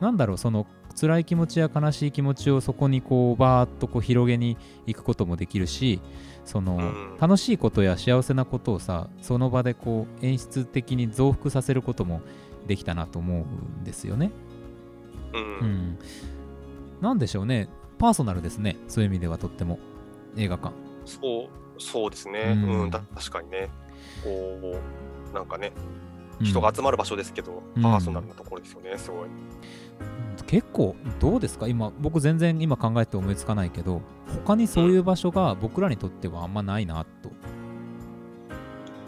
[0.00, 0.66] なんだろうその
[0.98, 6.00] 辛い気持ちや悲しい気持ちをそこにこうバーッとこう広げに行くこともできるし
[6.46, 7.18] そのうん。
[7.20, 12.22] 楽しいことや幸せなことをさその場でこう演出的に増幅させることも
[12.66, 14.30] できたなと思うんですよね。
[15.34, 15.40] うん。
[15.40, 15.98] うん、
[17.02, 18.76] なんでしょうねパーソナルですね。
[18.88, 19.78] そういう意味ではとっても。
[20.36, 20.74] 映画館。
[21.04, 21.48] そう、
[21.80, 22.54] そうですね。
[22.54, 22.82] うん。
[22.82, 23.70] うん、た確かにね。
[24.22, 24.30] こ
[25.30, 25.72] う、なんかね、
[26.40, 26.46] うん。
[26.46, 27.82] 人が集まる場所ですけど、うん。
[27.82, 29.28] パーソナルなところですよね、すごい。
[30.46, 31.66] 結構どうですか？
[31.66, 34.02] 今僕全然今考えて思いつかないけど
[34.44, 37.30] 他にそういう場所が僕らにとってはあんまないなと。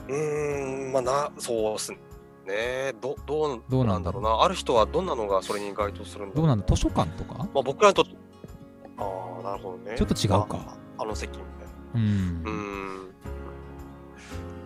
[0.08, 2.94] うーん、まあな、そうっすね。
[3.00, 4.42] どどうどうなんんだろうな。
[4.42, 6.66] ある人はどんなのがそれに該当するんだろどうなんだ？
[6.66, 7.46] 図書館とか？
[7.54, 8.16] まあ、僕らにとって、
[8.98, 9.96] ああ、なるほどね。
[9.96, 10.76] ちょっと違うか。
[10.98, 11.44] ああの席みたい
[11.94, 12.00] うな。
[12.00, 12.04] ん。
[12.04, 12.96] うーん。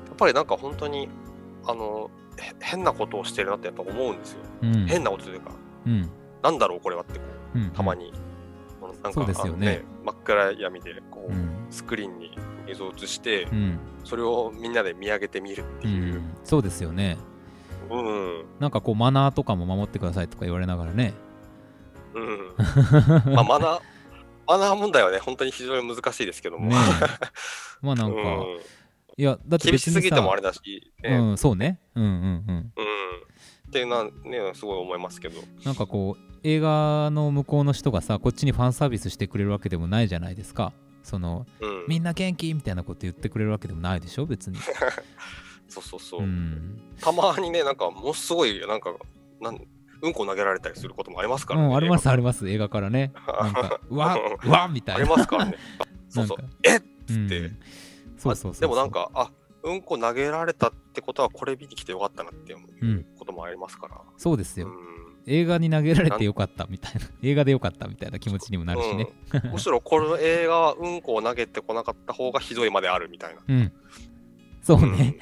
[0.06, 1.08] やっぱりなんか本当に、
[1.66, 4.38] あの、へ変なことをしてるなってやっぱ思うんですよ。
[4.62, 4.86] うん。
[4.86, 5.50] 変なことというか、
[5.86, 6.10] うん。
[6.42, 8.12] なんだろうこれはってこう、うんたまに、
[8.80, 9.82] なんかそうですよね。
[9.84, 11.66] あの真っ暗闇でこう、うん。
[11.70, 13.78] スクリーンに映像を映して、うん。
[14.04, 16.34] それをみんなで見上げてみるってういう、ん。
[16.44, 17.18] そうですよね。
[17.90, 18.10] うん、う
[18.42, 21.12] ん、なんかこうマナーとかも守ってくださいとか言われながらね。
[23.34, 23.80] まあマナー、
[24.46, 27.06] マナー問題はね、本当に非常に難しいですけども、ねえ。
[27.80, 28.60] まあなんか、うん、
[29.16, 31.80] いやだって厳しすぎてもあれだし、ね、うんそうね。
[31.94, 32.56] うんうんうん。
[32.56, 32.72] うん、
[33.68, 40.72] っていうのはね、すごい思いますけど、なんかこう映画の向こうの人がさこっちにファンサービスしてくれるわけでもないじゃないですか。
[41.02, 42.54] そのうん、みんな元気？
[42.54, 44.26] みたいなこと言ってくれるわけでもないでしょ？
[44.26, 44.58] 別に。
[45.68, 48.94] そうそうそう、うん、たまにね、なんかものすごい、なんか、
[49.40, 49.58] なん
[50.02, 51.66] うんこ投げられたりすることもありますからね。
[51.66, 53.12] うん、あります映あります映画からね。
[53.26, 55.56] 画 なんかうわうわみたありいなますからね。
[56.10, 56.38] そうそう。
[56.64, 56.82] えっ？
[57.10, 57.28] うん。
[57.28, 57.50] て
[58.18, 58.60] そうそうそうそう。
[58.60, 59.30] でもなんか、あ
[59.62, 64.00] うんこ投げられたってことは、これ見に来てよかったなっていううんこともありますから。
[64.16, 64.74] そうですよ、うん。
[65.26, 67.00] 映画に投げられてよかったみたいな。
[67.22, 69.08] 映画でよかったみたいな気持ちにもなるしね。
[69.44, 69.48] う。
[69.48, 73.40] んむしろこの映画はうんこを投げてこなかった方がひどいまであるみたいな。
[73.48, 73.72] うん、
[74.62, 74.98] そうね、うん。
[74.98, 75.18] うん、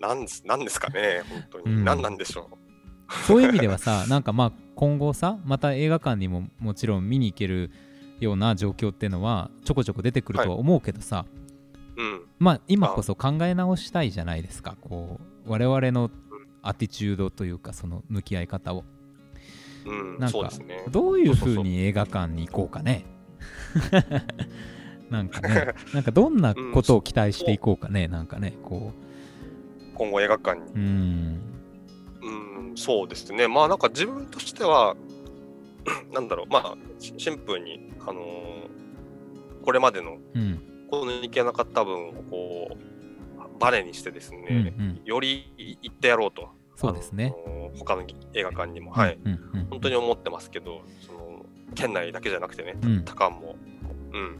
[0.00, 0.20] なん。
[0.22, 1.64] ですなんですかね、本当に。
[1.66, 1.84] うん。
[1.84, 2.50] 何なんでしょ
[3.26, 7.70] そういう意味ではさ なんかまあ今後さまた映画館にももちろん見に行ける
[8.20, 11.26] ような状況っていうのはちょこちょこ出てくるとは思うけどさ、
[11.96, 12.02] う。
[12.02, 12.22] うん。
[12.38, 16.10] まあ今こそ考え直したいじゃないですかこう我々の
[16.62, 18.84] アティチュードというかその向き合い方を。
[19.84, 20.84] うん、なんかね。
[20.90, 23.04] どういうそうに映画館に行こうかね
[25.12, 28.92] なんかね なんかどんなことを期待していこうかねなんかねこ
[29.94, 30.66] 今後映画館に。
[30.66, 31.40] ううん。
[32.22, 33.46] うん、そうですね。
[33.46, 34.96] まあなんか自分としては、
[36.12, 38.62] なんだろう、まあシシンプルに、あのー
[39.64, 40.60] これまでのうん。
[40.90, 45.00] このいけなかった分をこう、バネにしてですうんうね、ん。
[45.04, 46.48] より行ってやろうと。
[46.74, 47.34] そうですね。
[47.46, 48.02] あのー他の
[48.34, 49.18] 映画館にも、はい。
[49.24, 49.66] うんうん。
[49.70, 51.44] 本当に思ってますけど、その、
[51.74, 53.04] 県内だけじゃなくてね、うん。
[53.04, 53.56] 他間も、
[54.12, 54.38] うん。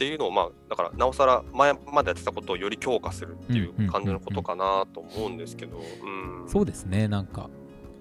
[0.00, 6.48] っていうのを、まあ、だから、なおさら前までやってたことをより強化するっていう感じのことかなと思うんですけど、うん。
[6.48, 7.50] そうですねなんか。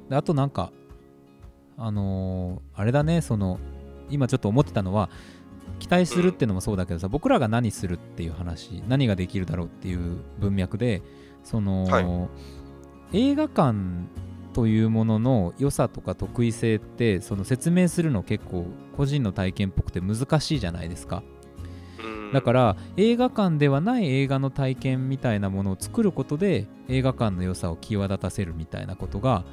[0.08, 0.72] であとなんか
[1.78, 3.60] あのーあれだねその
[4.10, 5.10] 今ちょっと思ってたのは
[5.78, 11.02] 期待するってのもそうだけどさ、僕らが何するっていう話何ができるだろうっていう文脈で
[11.44, 12.30] その、は
[13.12, 13.78] 映画館
[14.54, 21.24] というものの良さとか得意性ってその説明するの結構個人の体験っぽくて難しいじゃないですか。
[21.34, 21.39] うん
[22.34, 29.44] だから映画館ではない映画の体験みたいなものを作ることで映画館の良さを際立たせるみたいなことが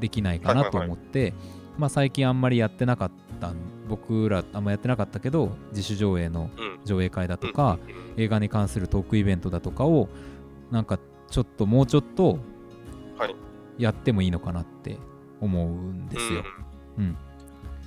[0.00, 1.34] できないかなと思って、
[1.78, 3.52] まあ、最近あんまりやってなかった
[3.88, 6.74] 僕らあんまやってなかったけど自主上映のうん。
[6.84, 7.96] 上映会だとか、うん。
[7.98, 10.08] うん映画に関するトークイベントだとかを
[10.70, 10.98] なんか
[11.30, 12.38] ちょっともうちょっと
[13.18, 13.34] はい。
[13.76, 14.98] やってもいいのかなって
[15.40, 16.44] 思うんですよ。
[16.98, 17.12] うん。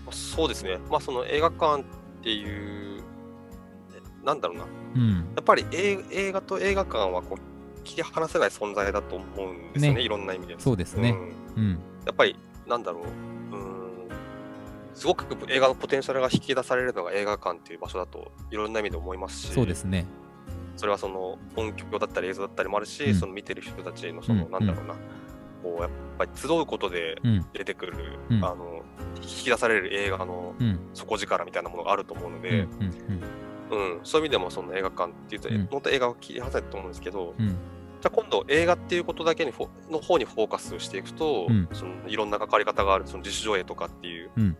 [0.05, 0.79] まあそうですね。
[0.89, 1.85] まあその映画館っ
[2.21, 2.43] てい
[2.97, 3.01] う、え
[4.27, 4.65] なんだろうな。
[4.95, 5.11] うん。
[5.13, 10.01] やっぱり映映画と映画館はこう切り離せない存在だと思うんですよね、ね。
[10.03, 10.55] いろんな意味で。
[10.59, 11.15] そうですね。
[11.55, 11.63] うん。
[11.63, 11.71] うん。
[12.05, 12.35] やっぱり、
[12.67, 13.03] なんだろう。
[13.03, 14.09] うーん。
[14.93, 20.05] すごく映画のポテンシャルが引き出されるのが映画館っていう場所だといろんな意味で思いますし、そうですね。
[20.75, 23.15] それはその音響だったり映像だったりもあるし、うん。
[23.15, 24.51] その見てる人たちのその、うん。
[24.51, 24.93] なんだろうな、
[25.63, 27.45] こうやっぱり集うことでうん。
[27.53, 28.43] 出てくる、うん。
[28.43, 28.83] あの
[29.15, 30.79] 引き出される映画のうん。
[30.93, 32.41] 底力みたいなものがあると思うのうん。
[32.41, 32.67] で、
[33.71, 33.97] うん。
[33.97, 35.67] うんそういう意味でもその映画館っていうと、うん。
[35.67, 37.47] 本当映画を切り離せると思うんですけど、うん。
[37.47, 37.55] じゃ
[38.05, 41.67] あ今度映画っていうことだけにフォの方にフォーカスしていくと、うん。
[41.73, 44.57] そのいろんな関わり方がある、その自主上映とかっていう、うん。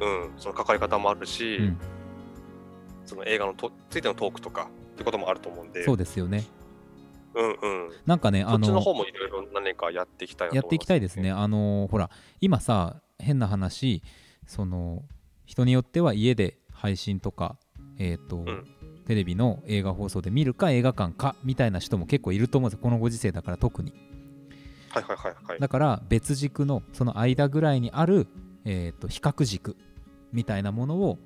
[0.00, 0.32] うん。
[0.36, 1.78] その関わり方もあるし、うん。
[3.04, 6.44] その映画のとついてのトークとかっていうこともあると思うんで、そうですよね。
[7.34, 7.90] うんうん。
[8.06, 11.30] なんかね、あのそっちの方もいろいろ何かやっていきたいなと思やっていきたいですね。。
[11.30, 14.02] あのほら、今さ、変な話、
[14.46, 15.02] その
[15.44, 17.56] 人によっては家で配信とか、
[17.98, 18.66] えっ、と、ん
[19.06, 22.82] テレビの映画放送で見るか映画館かみたいな人も結構いると思うんですよ。
[22.82, 23.92] このご時世だから特に。
[24.88, 25.60] はいはいはいはい。
[25.60, 28.26] だから別軸のその間ぐらいにある、
[28.64, 29.76] えー、と比較軸
[30.32, 31.18] みたいなものを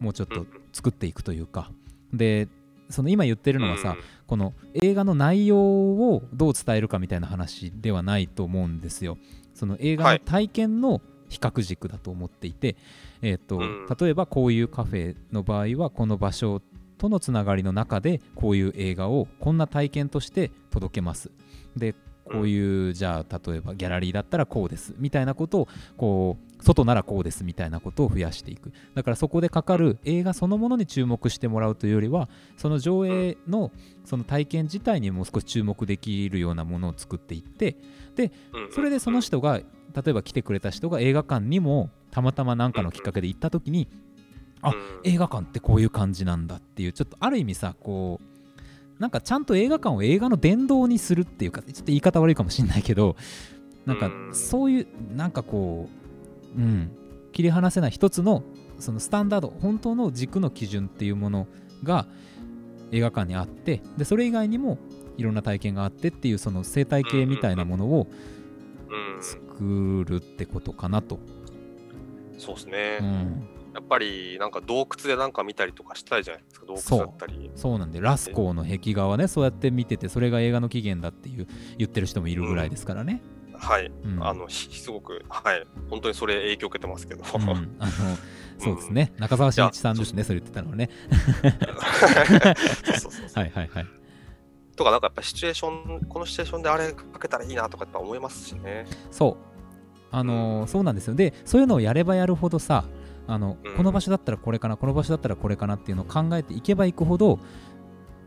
[0.00, 1.70] もうちょっと作っていくというか
[2.12, 2.48] で
[2.90, 3.96] その今言ってるのはさ、
[4.26, 9.16] この映画の内容をどう伝えるかみたいな話ではないと思うんですよ。
[9.54, 12.76] その映画の体験の比較軸だと思っていて、
[13.22, 13.86] えーとうん。
[13.98, 16.60] 例えばこういうカフェの場合はこの場所
[16.98, 21.30] とのつながりの中でこういう映画をこんな体験として届けます。
[21.76, 28.72] でこういうじゃあ例えばギャラリーだったらこうですみたいなことをこう外ならこうですみたいなことを増やしていく。
[28.94, 33.72] だからそこでかかる映画そのものに注目してもらうというよりはその上映の
[34.04, 37.76] その体験自体にもう少し注目できるようなものを作っていって
[38.70, 39.64] それでその人が例
[40.06, 43.88] えば来てくれた人が映画館にもたまたま何かのきっかけで行った時に
[44.60, 44.72] あ
[45.02, 53.16] 映画館ってこういう感じなんだっていうちょっとある意味さこうなんかちゃんと映画館を映画の殿堂にするっていうかちょっと言い方悪いかもしれないけど
[53.86, 55.88] なんかうんそういうなんかこ
[56.56, 56.92] ううん
[57.32, 58.44] 切り離せない一つの
[58.78, 61.48] そのスタンダード本当の軸の基準っていうもの
[61.82, 62.06] が
[62.92, 64.78] 映画館にあってでそれ以外にも
[65.16, 68.06] いろんな体験があってっていうその生態系みたいなものを
[68.88, 69.22] うん。
[69.22, 71.18] 作るってことかなと。
[72.42, 73.48] そうですね、うん。
[73.72, 76.66] やっぱりなんか洞窟でなんか見たりとかしたいじゃないですか。
[76.66, 77.52] 洞窟だったり。
[77.54, 77.78] そう。
[77.78, 81.46] なんでラスコーの壁画はねそうやって見ててそれが映画の起源だっていう
[81.78, 83.22] 言ってる人もいるぐらいですからね。
[83.54, 84.26] はい、うん。
[84.26, 85.64] あのひすごくはい。
[85.88, 87.76] 本当にそれ影響を受けてますけど、うん。
[87.78, 87.92] あの
[88.58, 90.88] そうですね、中澤慎一さんですねそれ言ってたのはね。
[93.34, 93.86] はいはいはい。
[94.76, 98.86] とかなんかやっぱシチュエーションこのシチュエーションであれかけたらいいなとかやっぱ思いますしね。
[99.10, 99.51] そう。
[100.12, 101.14] あのーそうなんですよ。
[101.14, 102.84] で、そういうのをやればやるほどさ、
[103.26, 103.76] あのうん。
[103.76, 107.40] この場所だったらこれかな、この場所だったらこれかなっていうのを考えていけばいくほど、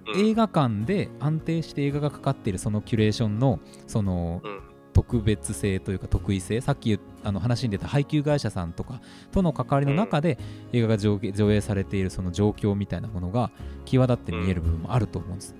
[0.07, 0.29] うん。
[0.29, 4.59] 映画館で安定して映画がかかっているそのキュレーションのそのうん。
[4.93, 9.01] 特別性というか特異性さっきあの話に出た配給会社さんとか
[9.33, 10.37] との関わりの中で
[10.71, 13.51] 映画が上映上映されているその状況みたいなものが
[13.83, 15.53] 際立って見える部分もあると思うんです。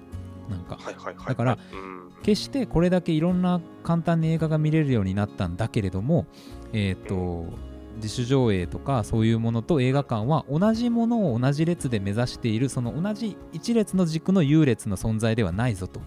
[0.49, 0.77] なんか。
[0.77, 1.25] はいはいはい。
[1.27, 6.25] だからうん決してこれだけいろんな簡単に映画が見れるようになったんだけれども、
[6.73, 7.53] えー、と
[7.97, 16.01] 自主上映とかそういうものと映画館は同じものを同じ列で目指しているその同じ一列の軸の優劣の存在ではないぞと。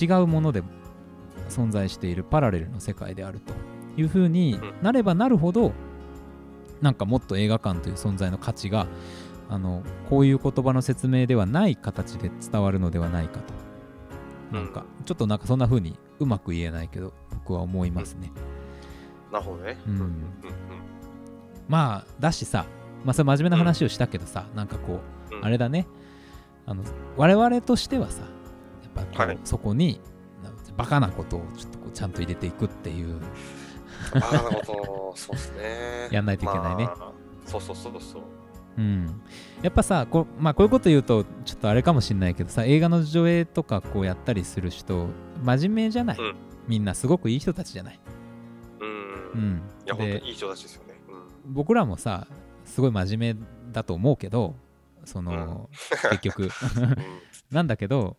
[0.00, 0.62] 違うもので
[1.48, 3.52] 存在しているパラレルの世界であると。
[4.00, 5.72] いうふうになればなるほど
[6.80, 8.86] なんかもっと映画館という存在の価値が
[9.48, 13.67] あのこういう言葉の説明ではない形で伝わるのではないかと。
[14.52, 18.32] なんかちょっとなんかそんな風にうまく言えないけど僕は思いますね。
[19.30, 19.78] なるほどね。
[19.86, 19.94] うん。
[19.94, 20.12] うんうん
[21.68, 22.64] まあだしさ、
[23.04, 25.44] まあ、それ真面目な話をしたけどさ、なんかこううん。
[25.44, 25.86] あれだね。
[26.64, 26.82] あの
[27.16, 29.38] 我々としてはさやっぱこう、はい。
[29.44, 30.00] そこに
[30.76, 33.20] バカなことをちょっとこうちゃんと入れていくっていう
[34.14, 36.08] ああなるほどそうですね。
[36.12, 36.84] やんないといけないね。
[36.84, 37.12] まあ
[37.44, 38.22] そうそうそうそう
[38.78, 39.20] うん、
[39.60, 45.08] やっぱさこ,、まあ、こういうこと言うとちょっとあれかもしんないけどさ映画の上映とかこうやったりする人
[45.42, 46.36] 真面目じゃない、うん。
[46.68, 48.00] みんなすごくいい人たちじゃない、
[48.80, 48.88] うん。
[48.88, 50.94] うん、いや本当でにいい人たちですよね。
[51.08, 51.54] うん。
[51.54, 52.28] 僕らもさ
[52.64, 54.54] すごい真面目だと思うけど
[55.04, 55.70] その、
[56.10, 56.42] 結局。
[56.76, 56.96] うん。
[57.50, 58.16] なんだけど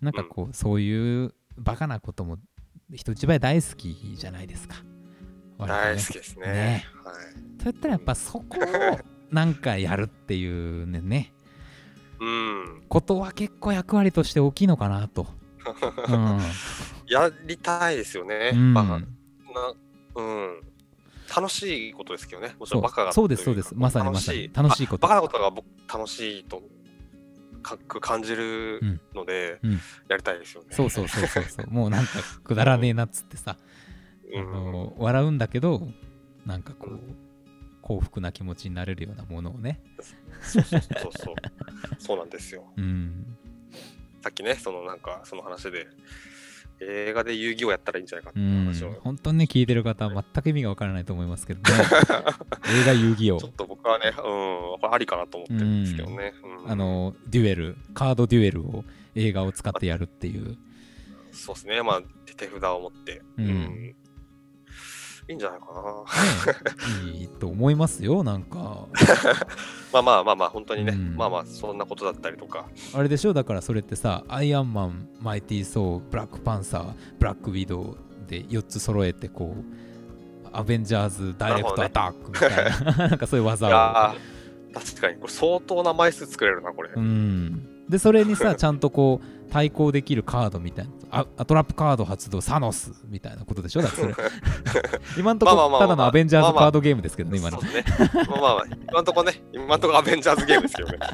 [0.00, 2.38] なんかこう、そういうバカなことも
[2.92, 4.76] 人一倍大好きじゃないですか。
[4.76, 4.80] ね
[5.66, 6.46] 大好きですね。
[6.46, 6.84] ね。
[7.02, 7.62] はい。
[7.64, 8.98] といったらやっぱそこを
[9.30, 11.00] なんかやるっていうね。
[11.00, 11.32] ね
[12.20, 12.82] うん。
[12.88, 15.26] ことは結構役割として大きいのかなと。
[16.08, 16.40] うん。
[17.06, 18.52] やりたいですよね。
[18.54, 18.74] うん。
[18.74, 18.98] バカ。
[18.98, 19.04] な
[20.16, 20.60] うん。
[21.34, 22.56] 楽しいことですけどね。
[22.58, 23.74] もちろんバカがそうですそうです。
[23.74, 24.50] まさにまさに。
[24.52, 25.06] 楽しいこと。
[25.06, 26.62] あバカなことが僕楽しいと
[27.62, 28.80] か感じる
[29.14, 29.70] ので、うん。
[29.72, 29.80] うん。
[30.08, 30.68] やりたいですよね。
[30.70, 31.66] そうそうそうそうそう。
[31.70, 32.10] もうなんか
[32.42, 34.52] くだらねえなっつってさ、あうん。
[34.72, 35.86] の笑うんだけど
[36.46, 37.00] なんかこう
[37.88, 39.80] 幸福な気持ちになれるようなものをね。
[40.42, 41.34] そうそうそうそう。
[41.98, 42.64] そうなんですよ。
[42.76, 43.38] うん。
[44.22, 45.86] さっきねそのなんかその話で
[46.80, 51.78] 映画で遊戯王やったらいいんじゃないかって話を、本当にね聞いてる方は全く意味がわからないと思いますけどね。
[52.82, 53.38] 映画遊戯王。
[53.38, 56.34] ちょっと僕はね、うん、これありかなと思ってるんですけどね。
[56.64, 56.70] うん。
[56.70, 58.84] あのデュエルカードデュエルを
[59.14, 60.58] 映画を使ってやるっていう。
[61.32, 62.02] そうですね、まあ、
[62.36, 63.94] 手札を持って、うん
[65.28, 67.12] いいんじゃないかな。
[67.12, 68.86] ねいいと思いますよ なんか。
[69.92, 71.16] まあまあまあまあ、本当にね、うん。
[71.16, 73.34] まあまあ、そんなことだったりとか、あれでしょ？
[73.34, 83.08] だからそれってさアイアンマンマイティー・ソーブラック・パンサーブラック・ウィドウで4つ揃えてこうアベンジャーズ・ダイレクト・アタックみたいな。
[83.08, 83.70] なんかそういうい技を
[84.74, 86.90] 確かに、これ相当な枚数作れるな、これ。
[86.94, 87.86] うん。
[87.88, 90.92] でそれにさ ちゃんとこう対抗できるカードみたいな。
[91.10, 93.82] あアトラップカード発動サノスみたいなことでしょ？
[93.82, 94.14] だそれ。
[95.18, 97.58] 今んとこただのアベンジャーズカードゲームですけどね今の。
[97.62, 97.84] ね。
[98.28, 98.54] まあまあ。
[98.56, 100.98] まあ、今んとこね、今んとこアベンジャーズゲームですけどね。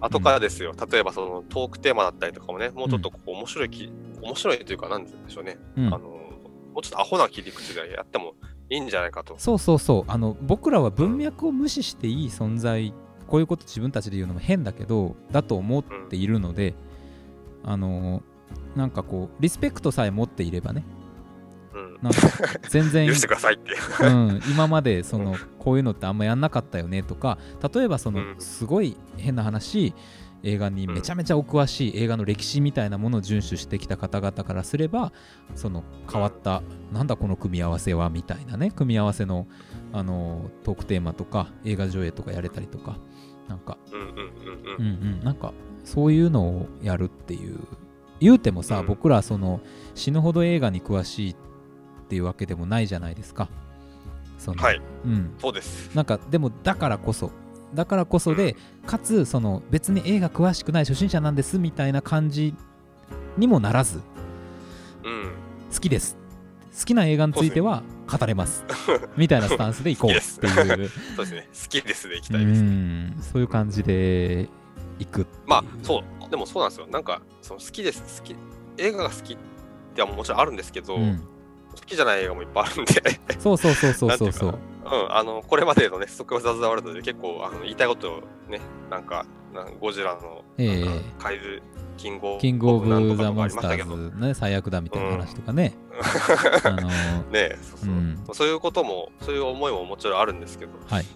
[0.00, 3.90] 後からですよ、例えばそのトークテーマだったりとかもね、もうちょっとこう面白いき、
[4.22, 5.86] 面白いというか、なんでしょうね、うん。
[5.86, 6.30] あの、も
[6.76, 8.34] うちょっとアホな切り口でやっても
[8.68, 9.34] いいんじゃないかと。
[9.38, 10.10] そうそうそう。
[10.10, 12.92] あの僕らは文脈を無視していい存在
[13.26, 16.74] こういうこと自分たちで言うのも変だけどだと思っているので、
[17.64, 18.22] あの
[18.74, 20.84] なんかこうリスペクトさえ持っていればね
[21.74, 21.98] うん。
[22.02, 22.20] なんか
[22.68, 23.72] 全然許してくださいって。
[23.72, 23.76] いう。
[24.06, 27.38] うん、今までそのこういうのってあんまやんなかったよねとか
[27.74, 28.36] 例えばそのうん。
[28.38, 29.94] すごい変な話
[30.42, 35.12] 映画にめちゃめちゃお詳しい映画の歴史みたいなものを遵守してきた方々からすれば
[35.56, 36.62] その変わった
[36.92, 39.46] なんだこの組み合わせはみたいなね組み合わせの
[39.92, 42.98] あのトークテーマとか映画上映とかやれたりとか
[43.48, 43.78] なんか。
[43.92, 44.16] うんうんうんう
[44.78, 45.18] うんん。
[45.18, 45.24] うん。
[45.24, 45.52] なんか
[45.84, 47.58] そういうのをやるっていう。
[48.18, 48.86] 言うてもさ、うん。
[48.86, 49.60] 僕らその
[49.94, 51.36] 死ぬほど映画に詳しいっ
[52.08, 53.48] ていうわけでもないじゃないですか。
[54.38, 55.94] そのはい、うん、そうです。
[55.94, 57.30] なんかでもだからこそ
[57.74, 62.54] だからこそで、かつその別に映画詳しくない初心者なんですみたいな感じ
[63.36, 64.00] にもならず
[65.04, 65.30] うん。
[65.72, 66.16] 好きです
[66.78, 68.64] 好きな映画については語れます
[69.16, 71.48] みたいなスタンスでいこうっていう そうですね。
[71.52, 72.62] 好きですでいきうたいです。
[72.62, 74.48] んそういう感じで
[74.98, 76.30] いくまあ、そう。
[76.30, 76.86] でもそうなんですよ。
[76.86, 78.20] なんか、その好きです。
[78.20, 78.36] 好き。
[78.78, 79.36] 映画が好きっ
[79.94, 81.22] てはもちろんあるんですけど、うん、
[81.74, 82.94] 好きじゃない映画もいっぱいあるんで、
[83.38, 84.54] そうそうそうそうそうそうう
[84.84, 88.60] うん、あの、これまでのね、ストックオブザズワールドで結構あの言いたいことをね、
[88.90, 91.62] なんか、なんゴジラの、ええなんか怪獣、
[91.96, 95.74] キングオブキングオブ・ザ・モンスターズね最悪だみたいな話とかね、
[96.64, 98.24] あのー ねそうそう、うん。
[98.32, 101.06] そういうことも、そういう思いももちろんあるんですけど、はい。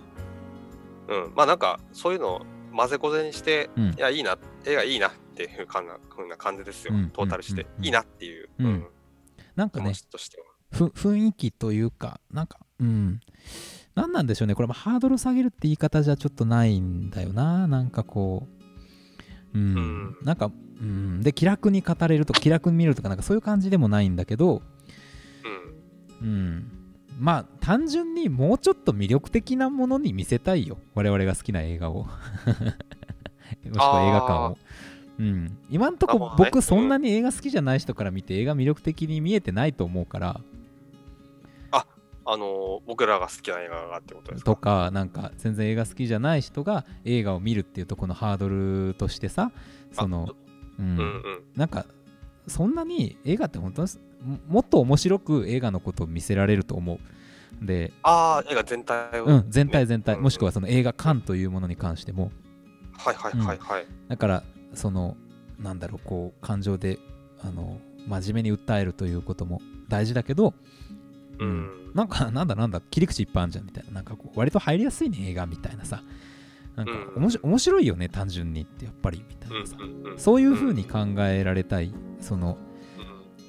[1.09, 3.85] うん、まあなんか、そういうのを混ぜこぜにして、うん。
[3.91, 7.11] いや、いいな、映画いいなっていうかんなふうな感じですよ、うん。
[7.11, 8.87] トータルして、いいなっていう、うん。
[9.57, 9.93] なんか気ね。
[10.73, 13.21] ふ雰囲気というかなんかうん。
[13.95, 14.55] 何なんでしょうね。
[14.55, 17.67] これもハードル下げるって言い方じゃちょっとないんだよな。
[17.67, 18.49] なんかこ
[19.53, 20.17] ううん、うん。
[20.23, 20.51] なんか
[20.81, 21.21] うん。
[21.23, 24.63] で気楽に語れるとか気楽に見るとかなんかそういう感じでもないんだけど
[26.21, 26.29] うん。
[26.29, 26.73] うん
[27.19, 30.79] まあ単純にもうちょっと魅力的なものに見せたいよ。
[30.95, 32.05] 我々が好きな映画を。
[32.05, 32.15] もし
[33.73, 34.59] くは映画館を。
[35.19, 40.41] うん、今んとこ僕そんなに映画好きじゃない人から見て映画魅力的に見えてないと思うから。
[42.27, 44.51] あのー僕らが好きな映画がってことですか？
[44.53, 49.51] とかなんか全然映画好きじゃない人が映画を見るっていうとこのハードルとしてさ
[49.93, 50.29] その
[50.81, 51.43] ううんんうん。
[51.55, 51.87] なんか
[52.47, 53.89] そんなに映画って本当に
[54.25, 56.99] ももっと面白く映画のことを見せられると思う
[57.65, 60.17] で、ああ映画全体を、うん、全体全体。
[60.17, 60.23] うん。
[60.23, 62.31] もしくはその映画館というものに関しても。
[62.97, 64.43] はいはいはいはい、だから
[64.75, 65.17] その
[65.59, 66.99] なんだろうこう感情で
[67.41, 70.53] あの真面目に訴えるということも大事だけど
[71.39, 71.49] うん。
[71.49, 71.93] うん。
[71.95, 73.93] なんかなんだなんだ切り口いっぱいあるじゃんみたいな。
[73.93, 76.03] なんかこう割と入りやすいね映画みたいなさ
[76.85, 76.93] な
[77.27, 79.77] んか面白いよね単純にってやっぱりみたいなさ。
[80.17, 81.93] そういう風に考えられたい。
[82.21, 82.57] その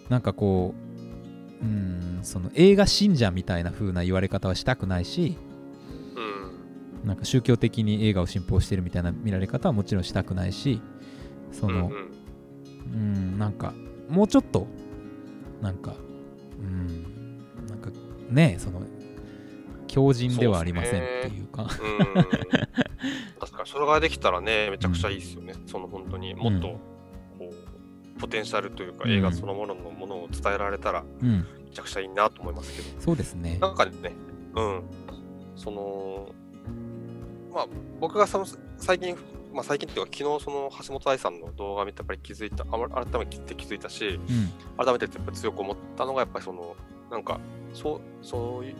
[0.10, 0.74] なんかこ
[1.62, 5.38] ううんその映画信者みたいな風な言われ方はしたくないし
[7.04, 7.08] うん。
[7.08, 10.82] なんか宗教的に映画を信奉してるみたいな見られ方はもちろんしたくないし
[11.52, 11.92] その
[12.94, 13.74] うんなんか
[14.10, 14.68] もうちょっと
[15.62, 15.94] なんか
[16.60, 17.04] うん
[17.68, 17.90] なんか
[18.30, 18.82] ねその
[19.88, 21.64] 強靭ではありませんっていうか。
[21.64, 21.68] うん。
[21.68, 22.81] 確
[23.62, 26.36] かにそれができたらねめちゃくちゃいいですよね、その本当に。
[26.36, 26.68] もっと
[27.38, 29.12] こうポテンシャルというか、うん。
[29.12, 31.46] 映画そのもののものを伝えられたらうん。
[31.66, 33.02] めちゃくちゃいいなと思いますけど。
[33.02, 33.58] そうですね。
[33.60, 33.92] なんかね
[34.56, 34.84] うん。
[35.56, 36.30] その
[37.54, 37.68] まあ
[38.00, 38.46] 僕がその
[38.78, 39.16] 最近
[39.54, 42.80] まあ最近っていうか昨日その橋本愛さんの動画見てやっぱり気づいた改
[43.20, 44.20] めて気づいたし
[44.78, 44.86] うん。
[44.86, 46.76] 改めてやっぱ強く思ったのがやっぱりその
[47.10, 47.40] なんか
[47.74, 48.76] そうそういう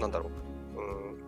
[0.00, 0.28] なんだろう。
[0.28, 0.41] うん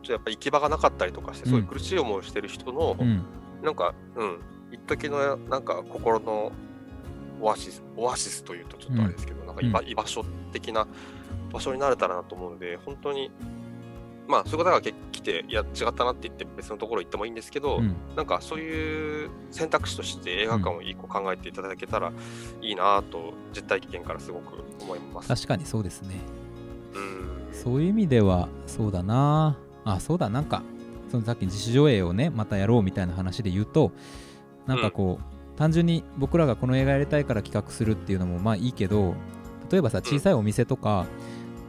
[0.04, 1.50] ちょっとやっぱり行き場がなかったりとかして、うん。
[1.50, 3.22] そういう苦しい思いをしてる人の、うん。
[3.62, 4.38] なんかうん。
[4.72, 6.50] 一時のなんか心の
[7.40, 10.86] オアシスオアシスというとちょっとあれですけど、なんか居場居場所的な
[11.52, 13.30] 場所になれたらなと思うので本当に
[14.26, 17.94] まあそういう方がけ来ていや違ったなって言って別のところ行ってもいいんですけど、うん。
[18.16, 22.12] なんかそういう選択肢として映画館を一個考えていただけたら
[22.60, 25.28] いいなと実体験からすごく思います。
[25.28, 26.16] 確かにそうですね。
[26.94, 27.54] うん。
[27.54, 30.62] そういう意味ではそうだなあそうだなんか
[31.10, 33.92] そのさっき自主上映をねまたやろうみたいな話で言うと
[34.66, 39.14] なんかこう、単純に僕らがこの映画やりたいから企画するっていうのもまあいいけど
[39.70, 41.06] 例えばさ小さいお店とか、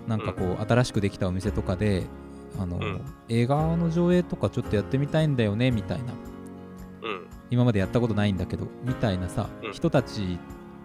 [0.07, 2.05] なんかこう新しくできたお店とかで
[2.59, 3.01] あの、うん。
[3.29, 6.13] 映画の上映とかちょっとやってみたいんだよねみたいな。
[7.03, 7.27] うん。
[7.49, 9.73] 今までやったことないんだけどみたいなさ、うん。
[9.73, 10.39] 人たち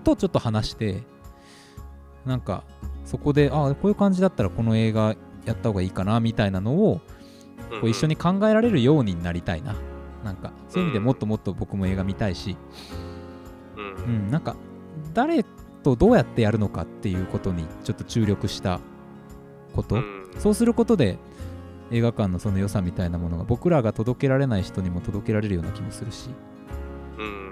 [0.05, 1.03] とちょっと話して
[2.25, 2.65] なんか
[3.05, 5.15] そこでああこういう感じだったらこの映画
[5.45, 7.01] やった方がいいかなみたいなのを
[7.71, 8.11] こう一緒に。
[8.11, 9.75] に考えられるようになりたいな。
[10.25, 12.57] なんかそういう意味でもっともっと僕も映画見たいし、
[13.77, 14.31] うん。
[14.31, 14.57] なんか
[15.15, 15.45] 誰
[15.83, 18.81] とどうやってやるのかっていうことにちょっと注力した
[19.75, 20.31] こと、うん。
[20.39, 21.19] そうすることで
[21.91, 26.29] 映画館のその良さみたいなものが僕らが届けられない人にも届けられるような気もするし、
[27.19, 27.51] うん。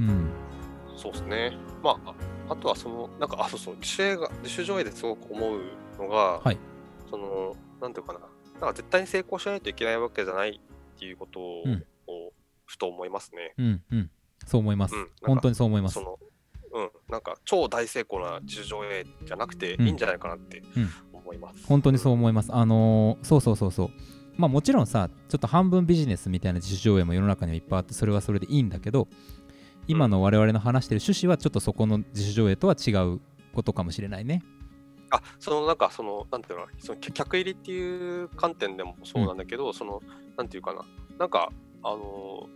[0.00, 0.30] うん、
[0.96, 1.56] そうですね。
[1.82, 2.10] まあ、
[2.48, 5.60] ああとはその、なんか、あ、そうそう、自主映画、自主上映ですごく思う
[5.98, 6.58] のが、はい。
[7.08, 8.20] その、なんていうかな、
[8.54, 11.84] なんか絶対に成功しないといけないわけじゃないっていうことを、うん
[12.66, 13.54] ふと思いますね。
[13.58, 14.10] うん、うん、
[14.46, 14.94] そう思います。
[14.94, 16.00] うん本当にそう思いますそ。
[16.00, 16.18] の、
[16.72, 21.66] うん、なんか超大成功な自主上映じゃなくてうんいいんじゃないかなってうん思います。
[21.66, 22.52] 本当にそう思います。
[22.52, 23.90] あのーそうそうそうそう。
[24.36, 29.08] まあもちろんさ、ちょっと半分ビジネスみたいな自主上映も世の中にはいっぱいあって、それはそれでいいんだけど、
[29.86, 33.20] 今の我々の話してる趣旨はちょっとそこの自主上映とは違う
[33.52, 34.42] ことかもしれないね。
[35.14, 40.02] あそのなんかそのなんていうのその客入りっていう観点でもそうなんだけど、その
[40.36, 40.82] なんていうかな
[41.18, 41.50] なんか
[41.82, 42.48] あの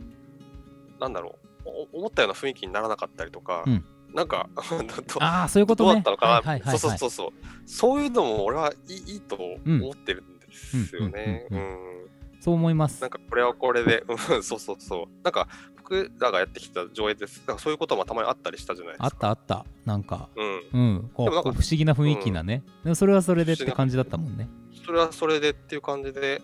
[0.97, 3.85] ーなんだろうお思ったような雰囲気にならなかったりとか、うん。
[4.15, 4.49] なんか
[5.07, 5.89] どああ、そういうことね。
[5.89, 7.31] どうだったのかな、はいはいそうそうそうそう。
[7.69, 11.47] そういうのも俺はいいいいと思ってるんですよね。
[11.51, 11.98] ううんん
[12.41, 13.11] そう思いますなん。
[13.11, 15.07] かこれはこれで、 うんそうそうそう。
[15.25, 17.43] なんか僕らがやってきた上映です。
[17.47, 19.07] なんかそういうこともたまにあったりしたじゃないですか。
[19.07, 19.67] あったあった。
[19.85, 20.63] なんか、うん。
[20.73, 22.63] うん、こうでもなんかこう不思議な雰囲気なね。
[22.85, 24.49] でもそれはそれでって感じだったもんね。
[24.85, 26.41] それはそれでっていう感じで、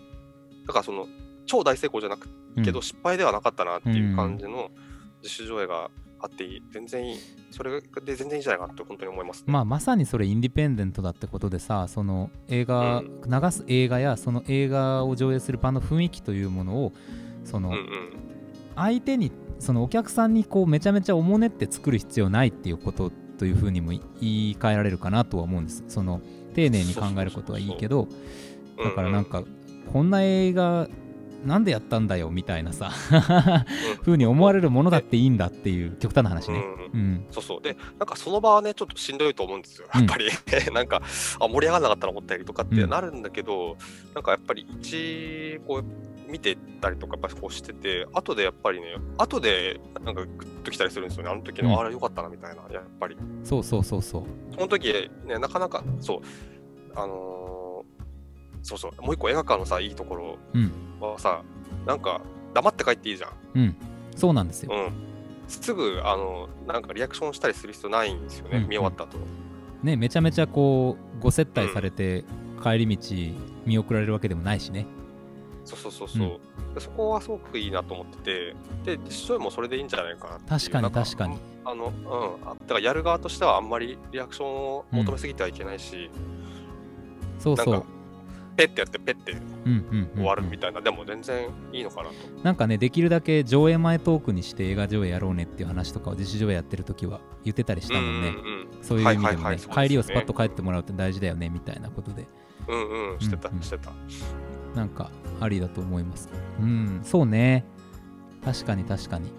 [0.65, 1.07] だからその
[1.45, 2.27] 超大成功じゃなく
[2.57, 4.71] うんけど失敗ではなかったなっていう感じの
[5.21, 5.89] 自主上映が
[6.25, 7.17] あっていい、全然いい。
[7.51, 9.43] それで全然いいんじゃないかなって本当に思います、ね。
[9.47, 16.93] まあ、まさにそれインディペンデントだってことでさその映画、うん流す映画やその映画を上映する場の雰囲気というものを
[17.43, 17.81] その、うんうん。
[18.75, 26.21] 相手にそのお客さんにこうめちゃめちゃおもねって作る必要ないっていうことというふうにも言い換えられるかなとは思うんですその
[26.53, 28.07] 丁寧に考えることはいいけど
[28.81, 29.43] だからなんか
[29.91, 30.87] こんな映画
[31.45, 32.89] なんでやったんだよみたいなさ
[34.01, 36.57] ふうに思われるものだっていいんだっていう極端な話ね。
[36.57, 37.61] うんうんうんそうそう。
[37.61, 39.87] で、なんかその場はね、ちょっとしんどいと思うんですよ。
[39.93, 40.29] やっぱり、
[40.73, 41.01] なんか、
[41.39, 43.75] あ、盛り上がらなかったら思ったりとかってうんなるんだけど、
[44.13, 51.31] なんかやっぱり一、こう、見てたりとか、やっぱりこうしてて、後でやっぱりね、後で、なんかグッときたりするんですよね。
[51.31, 53.17] あの時の、うんあれよかったな、みたいな、やっぱり。
[53.43, 54.23] そうそうそうそう。
[54.53, 54.93] その時、
[55.25, 56.19] ね、なかなか、そう、
[56.95, 57.64] あのー
[58.65, 61.43] そうそう、もう一個映画館のさ、いいところうんはさ、
[61.85, 62.19] なんか、
[62.53, 63.31] 黙って帰っていいじゃん。
[63.53, 63.75] うん
[64.15, 64.71] そうなんですよ。
[64.73, 64.91] うん。
[65.47, 69.17] すぐ、あの、なんかリアクションしたりする必要ないんですよね、うん見終わった後。
[69.83, 72.23] ねめちゃめちゃこうご接待されて
[72.63, 73.37] 帰り道
[73.67, 74.87] 見送られるわけでもないしね。
[75.63, 76.39] そうそうそうそう、
[76.73, 78.17] でそこはすごくいいなと思って
[78.83, 81.37] て、で、実証もそれでいいんじゃないかな確かに確かに。
[81.65, 82.49] あの、うん。
[82.49, 86.09] あだからやる側としてはあんまりリアクションを求めすぎてはいけないし、
[87.39, 87.94] そうそうなんか。
[88.55, 89.35] ペッてやってペッて
[90.15, 92.15] 終わるみたいな、でも全然いいのかなと。
[92.43, 98.27] なんかねできるだけ上映前トークにして映画上映やろうねっていう話とかを自主上映やってる時は言ってたりしたもんね。
[98.29, 99.57] うんそういう意味でもね、はいはいはい。
[99.57, 99.87] ね。
[99.87, 102.27] 帰りをスパッと帰ってもらうって大事だよねみたいなことで。
[102.67, 103.91] うんうん、してたうんうん、してた。
[104.75, 106.29] なんかありだと思います。
[106.59, 107.65] うんそうね。
[108.43, 109.31] 確かに確かに。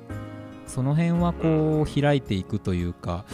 [0.66, 3.24] その辺はこう開いていくというか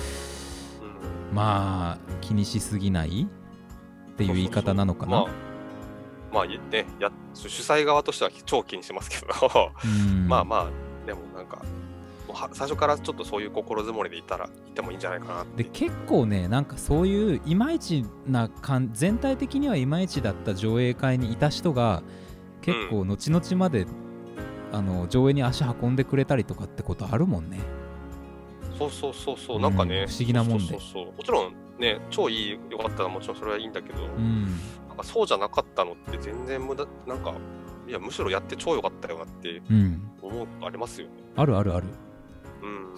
[1.30, 1.36] うん。
[1.36, 3.26] まあ気にしすぎない
[4.12, 5.18] っていう言い方なのかな。
[5.18, 5.51] そうそうそうまあ、
[6.32, 10.28] まあねや、主催側としては超気にしますけど、うん。
[10.28, 11.62] まあまあ、でもなんか、
[12.52, 15.64] 最初からちょっとそういう心づもりでいたら、いてもいいんじゃないかなって。
[15.64, 22.02] で結構ねなんかそういういまいちな感全体的にはいまいちだった上映会にいた人が
[22.62, 23.86] 結構後々まで、
[24.72, 27.60] あの上映に足運んでくれたりとかってことあるもんね。
[28.78, 30.64] そうそうそうそう、なんかね、うん不思議なもんで。
[30.64, 34.58] そうそうそうもちろんね、超いい、よかったらもちろんそれはいいんだけど、うん、
[34.92, 37.32] なんかそうじゃなかったのって全然無駄、なんか、
[37.88, 41.14] いや、むしろやって超良かったよなってうん、思うありますよね。
[41.34, 41.86] あるあるある。
[42.62, 42.94] うん。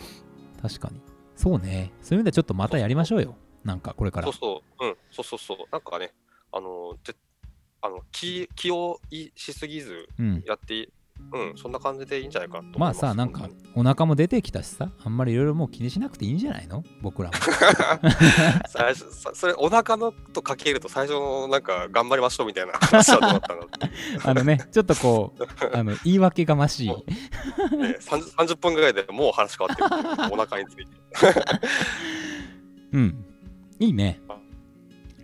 [0.60, 1.00] 確かに。
[1.36, 1.92] そうね。
[2.02, 3.36] そういう意味ではちょっとまたやりましょうよ。
[3.62, 4.26] なんかこれから。
[4.26, 6.12] そうそう、うん、そうそうそう、なんかね、
[6.50, 7.14] あの、ぜ
[7.80, 10.42] あの気気をいしすぎずうん。
[10.44, 10.88] やって、
[11.32, 12.94] うん、そんな感じでいいんじゃないかなと思いまあ。
[12.94, 14.90] さなんかお腹も出てきたしさ。
[15.04, 16.84] あんまりいろいろもう気にしなくていいんじゃないの？
[17.02, 17.34] 僕らも。
[18.68, 23.62] 最初さそれ、お腹のとかけると、最初のなんか、頑張りましょうみたいな話はどうだったの。
[23.62, 23.90] っ て
[24.24, 25.44] あのねちょっとこう
[25.76, 26.88] あの言い訳がましい。
[26.88, 30.86] もね 30, 30分ぐらいでもう話変わってるお腹について。
[32.92, 33.24] うん。
[33.80, 34.20] いいね。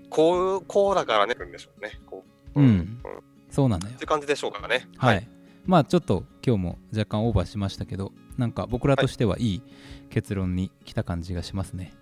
[0.09, 2.01] こう、こうだからね、来るんでしょうね。
[2.05, 2.25] こ
[2.57, 2.61] う。
[2.61, 2.67] うん。
[2.67, 3.01] うん。
[3.19, 3.97] っそうなのよ。
[3.97, 4.89] て感じでしょうかね。
[4.97, 5.29] はい、。
[5.71, 9.63] まあちょっと今日も若干オーバーしましたけどなんか僕らとしてはいい
[10.11, 11.93] 結論に来た感じがしますね、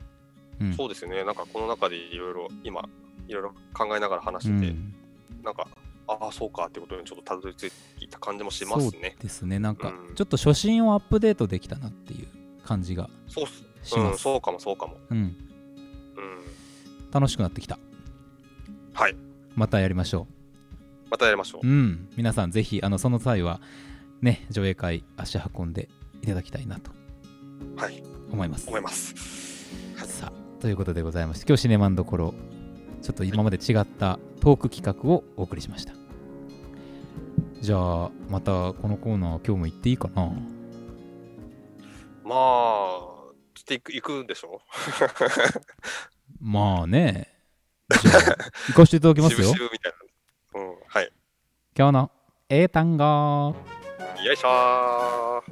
[0.59, 1.23] うんそうですよね。
[1.23, 2.83] なんかこの中でいろいろ今、
[3.29, 4.95] いろいろ考えながら話してて、うん
[5.45, 5.69] なんか、
[6.09, 9.15] ああ、そうかってことにちょっとたどり着いた感じもしますね。
[9.21, 12.27] ですねなんかうんちょっと初心をアップデートできたなっていう
[12.65, 13.65] 感じがします、
[13.97, 14.97] うん、そうかもそうかも。
[15.11, 15.37] うん、うん。
[17.13, 17.79] 楽しくなってきた
[18.95, 19.15] はい。
[19.55, 20.27] またやりましょ
[21.11, 21.71] またやりましょうう。
[21.71, 23.61] うん皆さんぜひあのその際は
[24.21, 25.89] ね上映会足運んで
[26.23, 26.91] いただきたいなと
[27.77, 28.03] はい。
[28.31, 29.15] 思います思います。
[30.07, 32.35] さあということでございまして今日シネマンどころ
[33.03, 35.95] ちょっと今まで違ったトーク企画をお送りしました
[37.61, 40.25] じゃあまたこのコーナー今日も行っていいかな？
[42.25, 43.31] まあ、ちょ
[43.63, 44.61] っと行く行くんでしょ？
[46.41, 47.29] まあね
[48.69, 49.99] 行かせていただきますよ 渋々みたいな。
[51.79, 52.11] 今日の
[52.49, 53.05] 英単語。
[53.05, 54.49] よいしょ。
[54.49, 55.43] ー。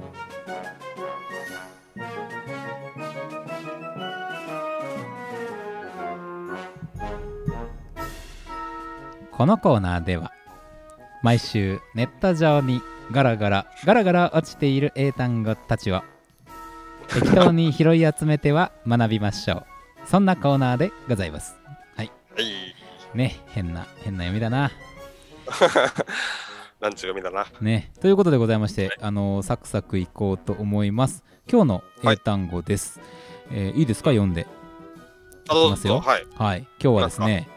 [9.30, 10.32] このコーナーでは
[11.22, 16.02] 毎週ネット上にガラガラガラガラ落ちている英単語たちを
[17.06, 19.66] 適当に拾い集めては学びましょう。
[20.08, 21.54] そんなコーナーでございます。
[21.94, 22.10] はい。
[23.14, 24.72] ね変な変な読みだな
[26.80, 27.46] なんちゅう読みだな。
[27.60, 27.90] ね。
[28.00, 31.24] ということでございまして、あのサクサクいこうと思います。
[31.50, 33.00] 今日の英単語です、
[33.50, 34.10] えーいいですか？
[34.10, 34.46] 読んで。
[35.48, 36.00] あ、どいうきますよ。
[36.00, 36.26] はい。
[36.36, 36.58] はい。
[36.82, 37.48] 今日はですね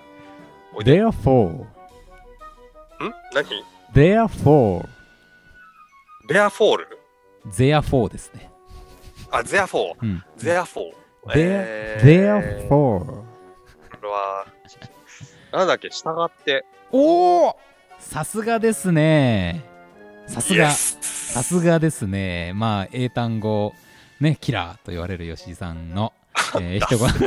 [0.73, 0.97] おいで。
[0.99, 1.65] ん？therefore
[3.33, 3.45] 何
[3.93, 4.87] ？Therefore
[6.27, 6.99] therefore
[7.47, 8.51] therefore ですね。
[9.31, 9.95] あ、ゼアフォー。
[10.01, 10.23] うん。
[10.37, 10.85] ゼアフォー。
[11.29, 12.67] there えー。
[12.67, 13.25] Therefore こ
[14.01, 14.45] れは、
[15.51, 16.65] なんだっけ、従って。
[16.91, 17.57] おお
[17.99, 19.63] さすがですね。
[20.27, 20.71] さすが。
[20.71, 22.53] さすがですね。
[22.55, 23.73] まあ英単語
[24.19, 26.13] ねキラーと言われる吉井さんの、
[26.59, 27.09] えー、人が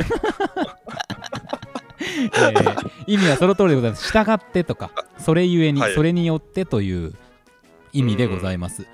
[2.03, 4.11] えー意味はその通りでございます。
[4.11, 5.93] 従ってとかそれゆえに、はい。
[5.93, 7.13] それによってという
[7.91, 8.85] 意味でございます、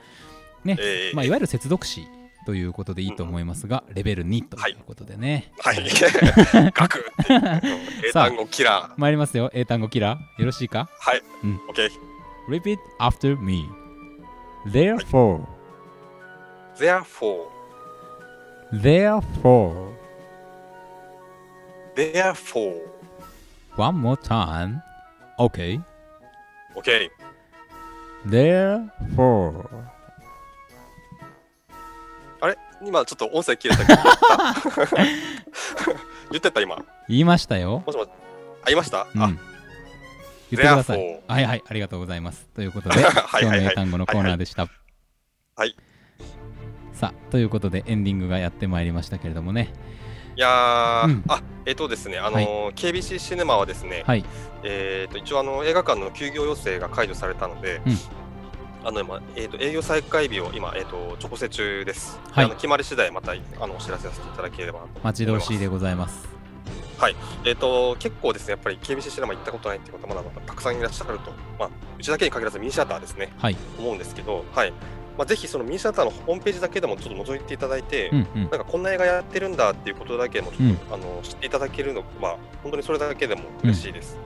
[0.65, 1.15] えー。
[1.15, 2.07] まあ、いわゆる接続詞
[2.45, 5.83] ということでいいと思いますが、レベル2ということでね、はい。
[6.73, 7.05] ガク
[8.07, 8.93] 英単語キラー。
[8.97, 11.21] 参りますよ英単語キラーよろしいかはい。
[11.43, 11.91] うんオッケー。
[12.49, 13.69] Repeat after me
[14.65, 15.45] Therefore
[16.77, 17.47] Therefore,
[18.71, 19.93] Therefore
[21.95, 22.81] therefore,
[23.75, 24.81] One more time
[25.37, 25.81] OK
[26.75, 27.09] OK。
[28.25, 29.69] Therefore
[32.85, 33.99] 今ちょっと音声切れたけど、
[36.31, 36.77] 言ってた今。
[36.77, 37.83] も言いましたよ。
[37.89, 39.21] しもし、あ、言いました、うん。
[39.21, 39.39] あ、言っ
[40.51, 41.21] てください。
[41.27, 42.47] はいはいありがとうございます。
[42.55, 43.43] ということで はいはいはい。
[43.43, 44.67] 今日の英単語のコーナーでした。
[45.55, 45.75] はい。
[46.93, 49.73] さあということでエンディングがやってまいりましたけれどもね。
[50.35, 51.23] いやー、うん。
[51.27, 54.23] あ、えっ、とですね、あのー KBC シネマはですね、はい。
[54.63, 58.18] えっ、と、一応あの映画館の休業要請が解除されたので、うん
[58.83, 62.19] あの今、えー、と営業再開日を今、えー、と調整中です。
[62.27, 62.45] ではい。
[62.45, 66.39] あの決まり次第またあのお知らせさせていただければ待ち遠しいでございます。
[67.45, 73.57] えー、と結構ですね、やっぱり KBC シネマ行ったことないっていう方まだまだたくさんいらっしゃると、まあ、うちだけに限らずミニシアターですね、はい。
[73.77, 74.73] 思うんですけど、はい。
[75.17, 78.41] まあ、ぜひそのミニシアターのホームページだけでもちょっと覗いていただいて、うんうん。
[78.43, 84.17] なんかこんな映画やってるんだっていうことだけでもちょっと、あの知っていただけるのは、本当にそれだけでも嬉しいです。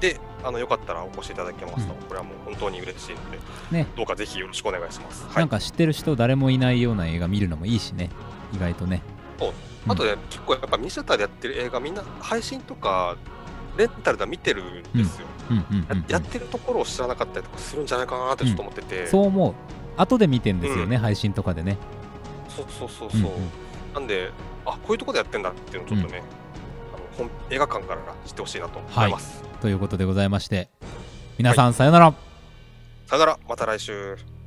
[0.00, 2.00] で、あのよかったらお越しいただけますと、うん。
[2.02, 3.38] これはもう本当に嬉しいので、
[3.70, 3.86] ね。
[3.96, 5.26] どうかぜひよろしくお願いします。
[5.26, 8.10] はないん、か知ってる人誰もいないような映画見るのもいいしね。
[8.54, 9.02] 意外とね。
[9.40, 9.88] う。
[9.88, 9.92] ん。
[9.92, 13.16] あとね、結構やっぱミニシアターでやってる映画、みんな配信とか、
[13.76, 15.26] レンタルでは見てるんですよ。
[15.50, 16.00] うんうんうんうん。
[16.02, 19.54] ややってるところを知らなかったりとかするんじゃないかなってちょっと思ってて、そう思う
[19.96, 21.78] 後で見てんですよね、配信とかでね。
[22.48, 23.50] そうそうそうそう、うんうん。
[23.94, 24.30] なんで、
[24.66, 26.22] あこういうところでやってんだっていうのをちょっとね、
[27.50, 29.42] 映画館から知ってほしいなと思います。
[29.60, 30.70] ということでございまして
[31.36, 32.14] 皆さんさよなら
[33.06, 34.37] さよなら、また来週。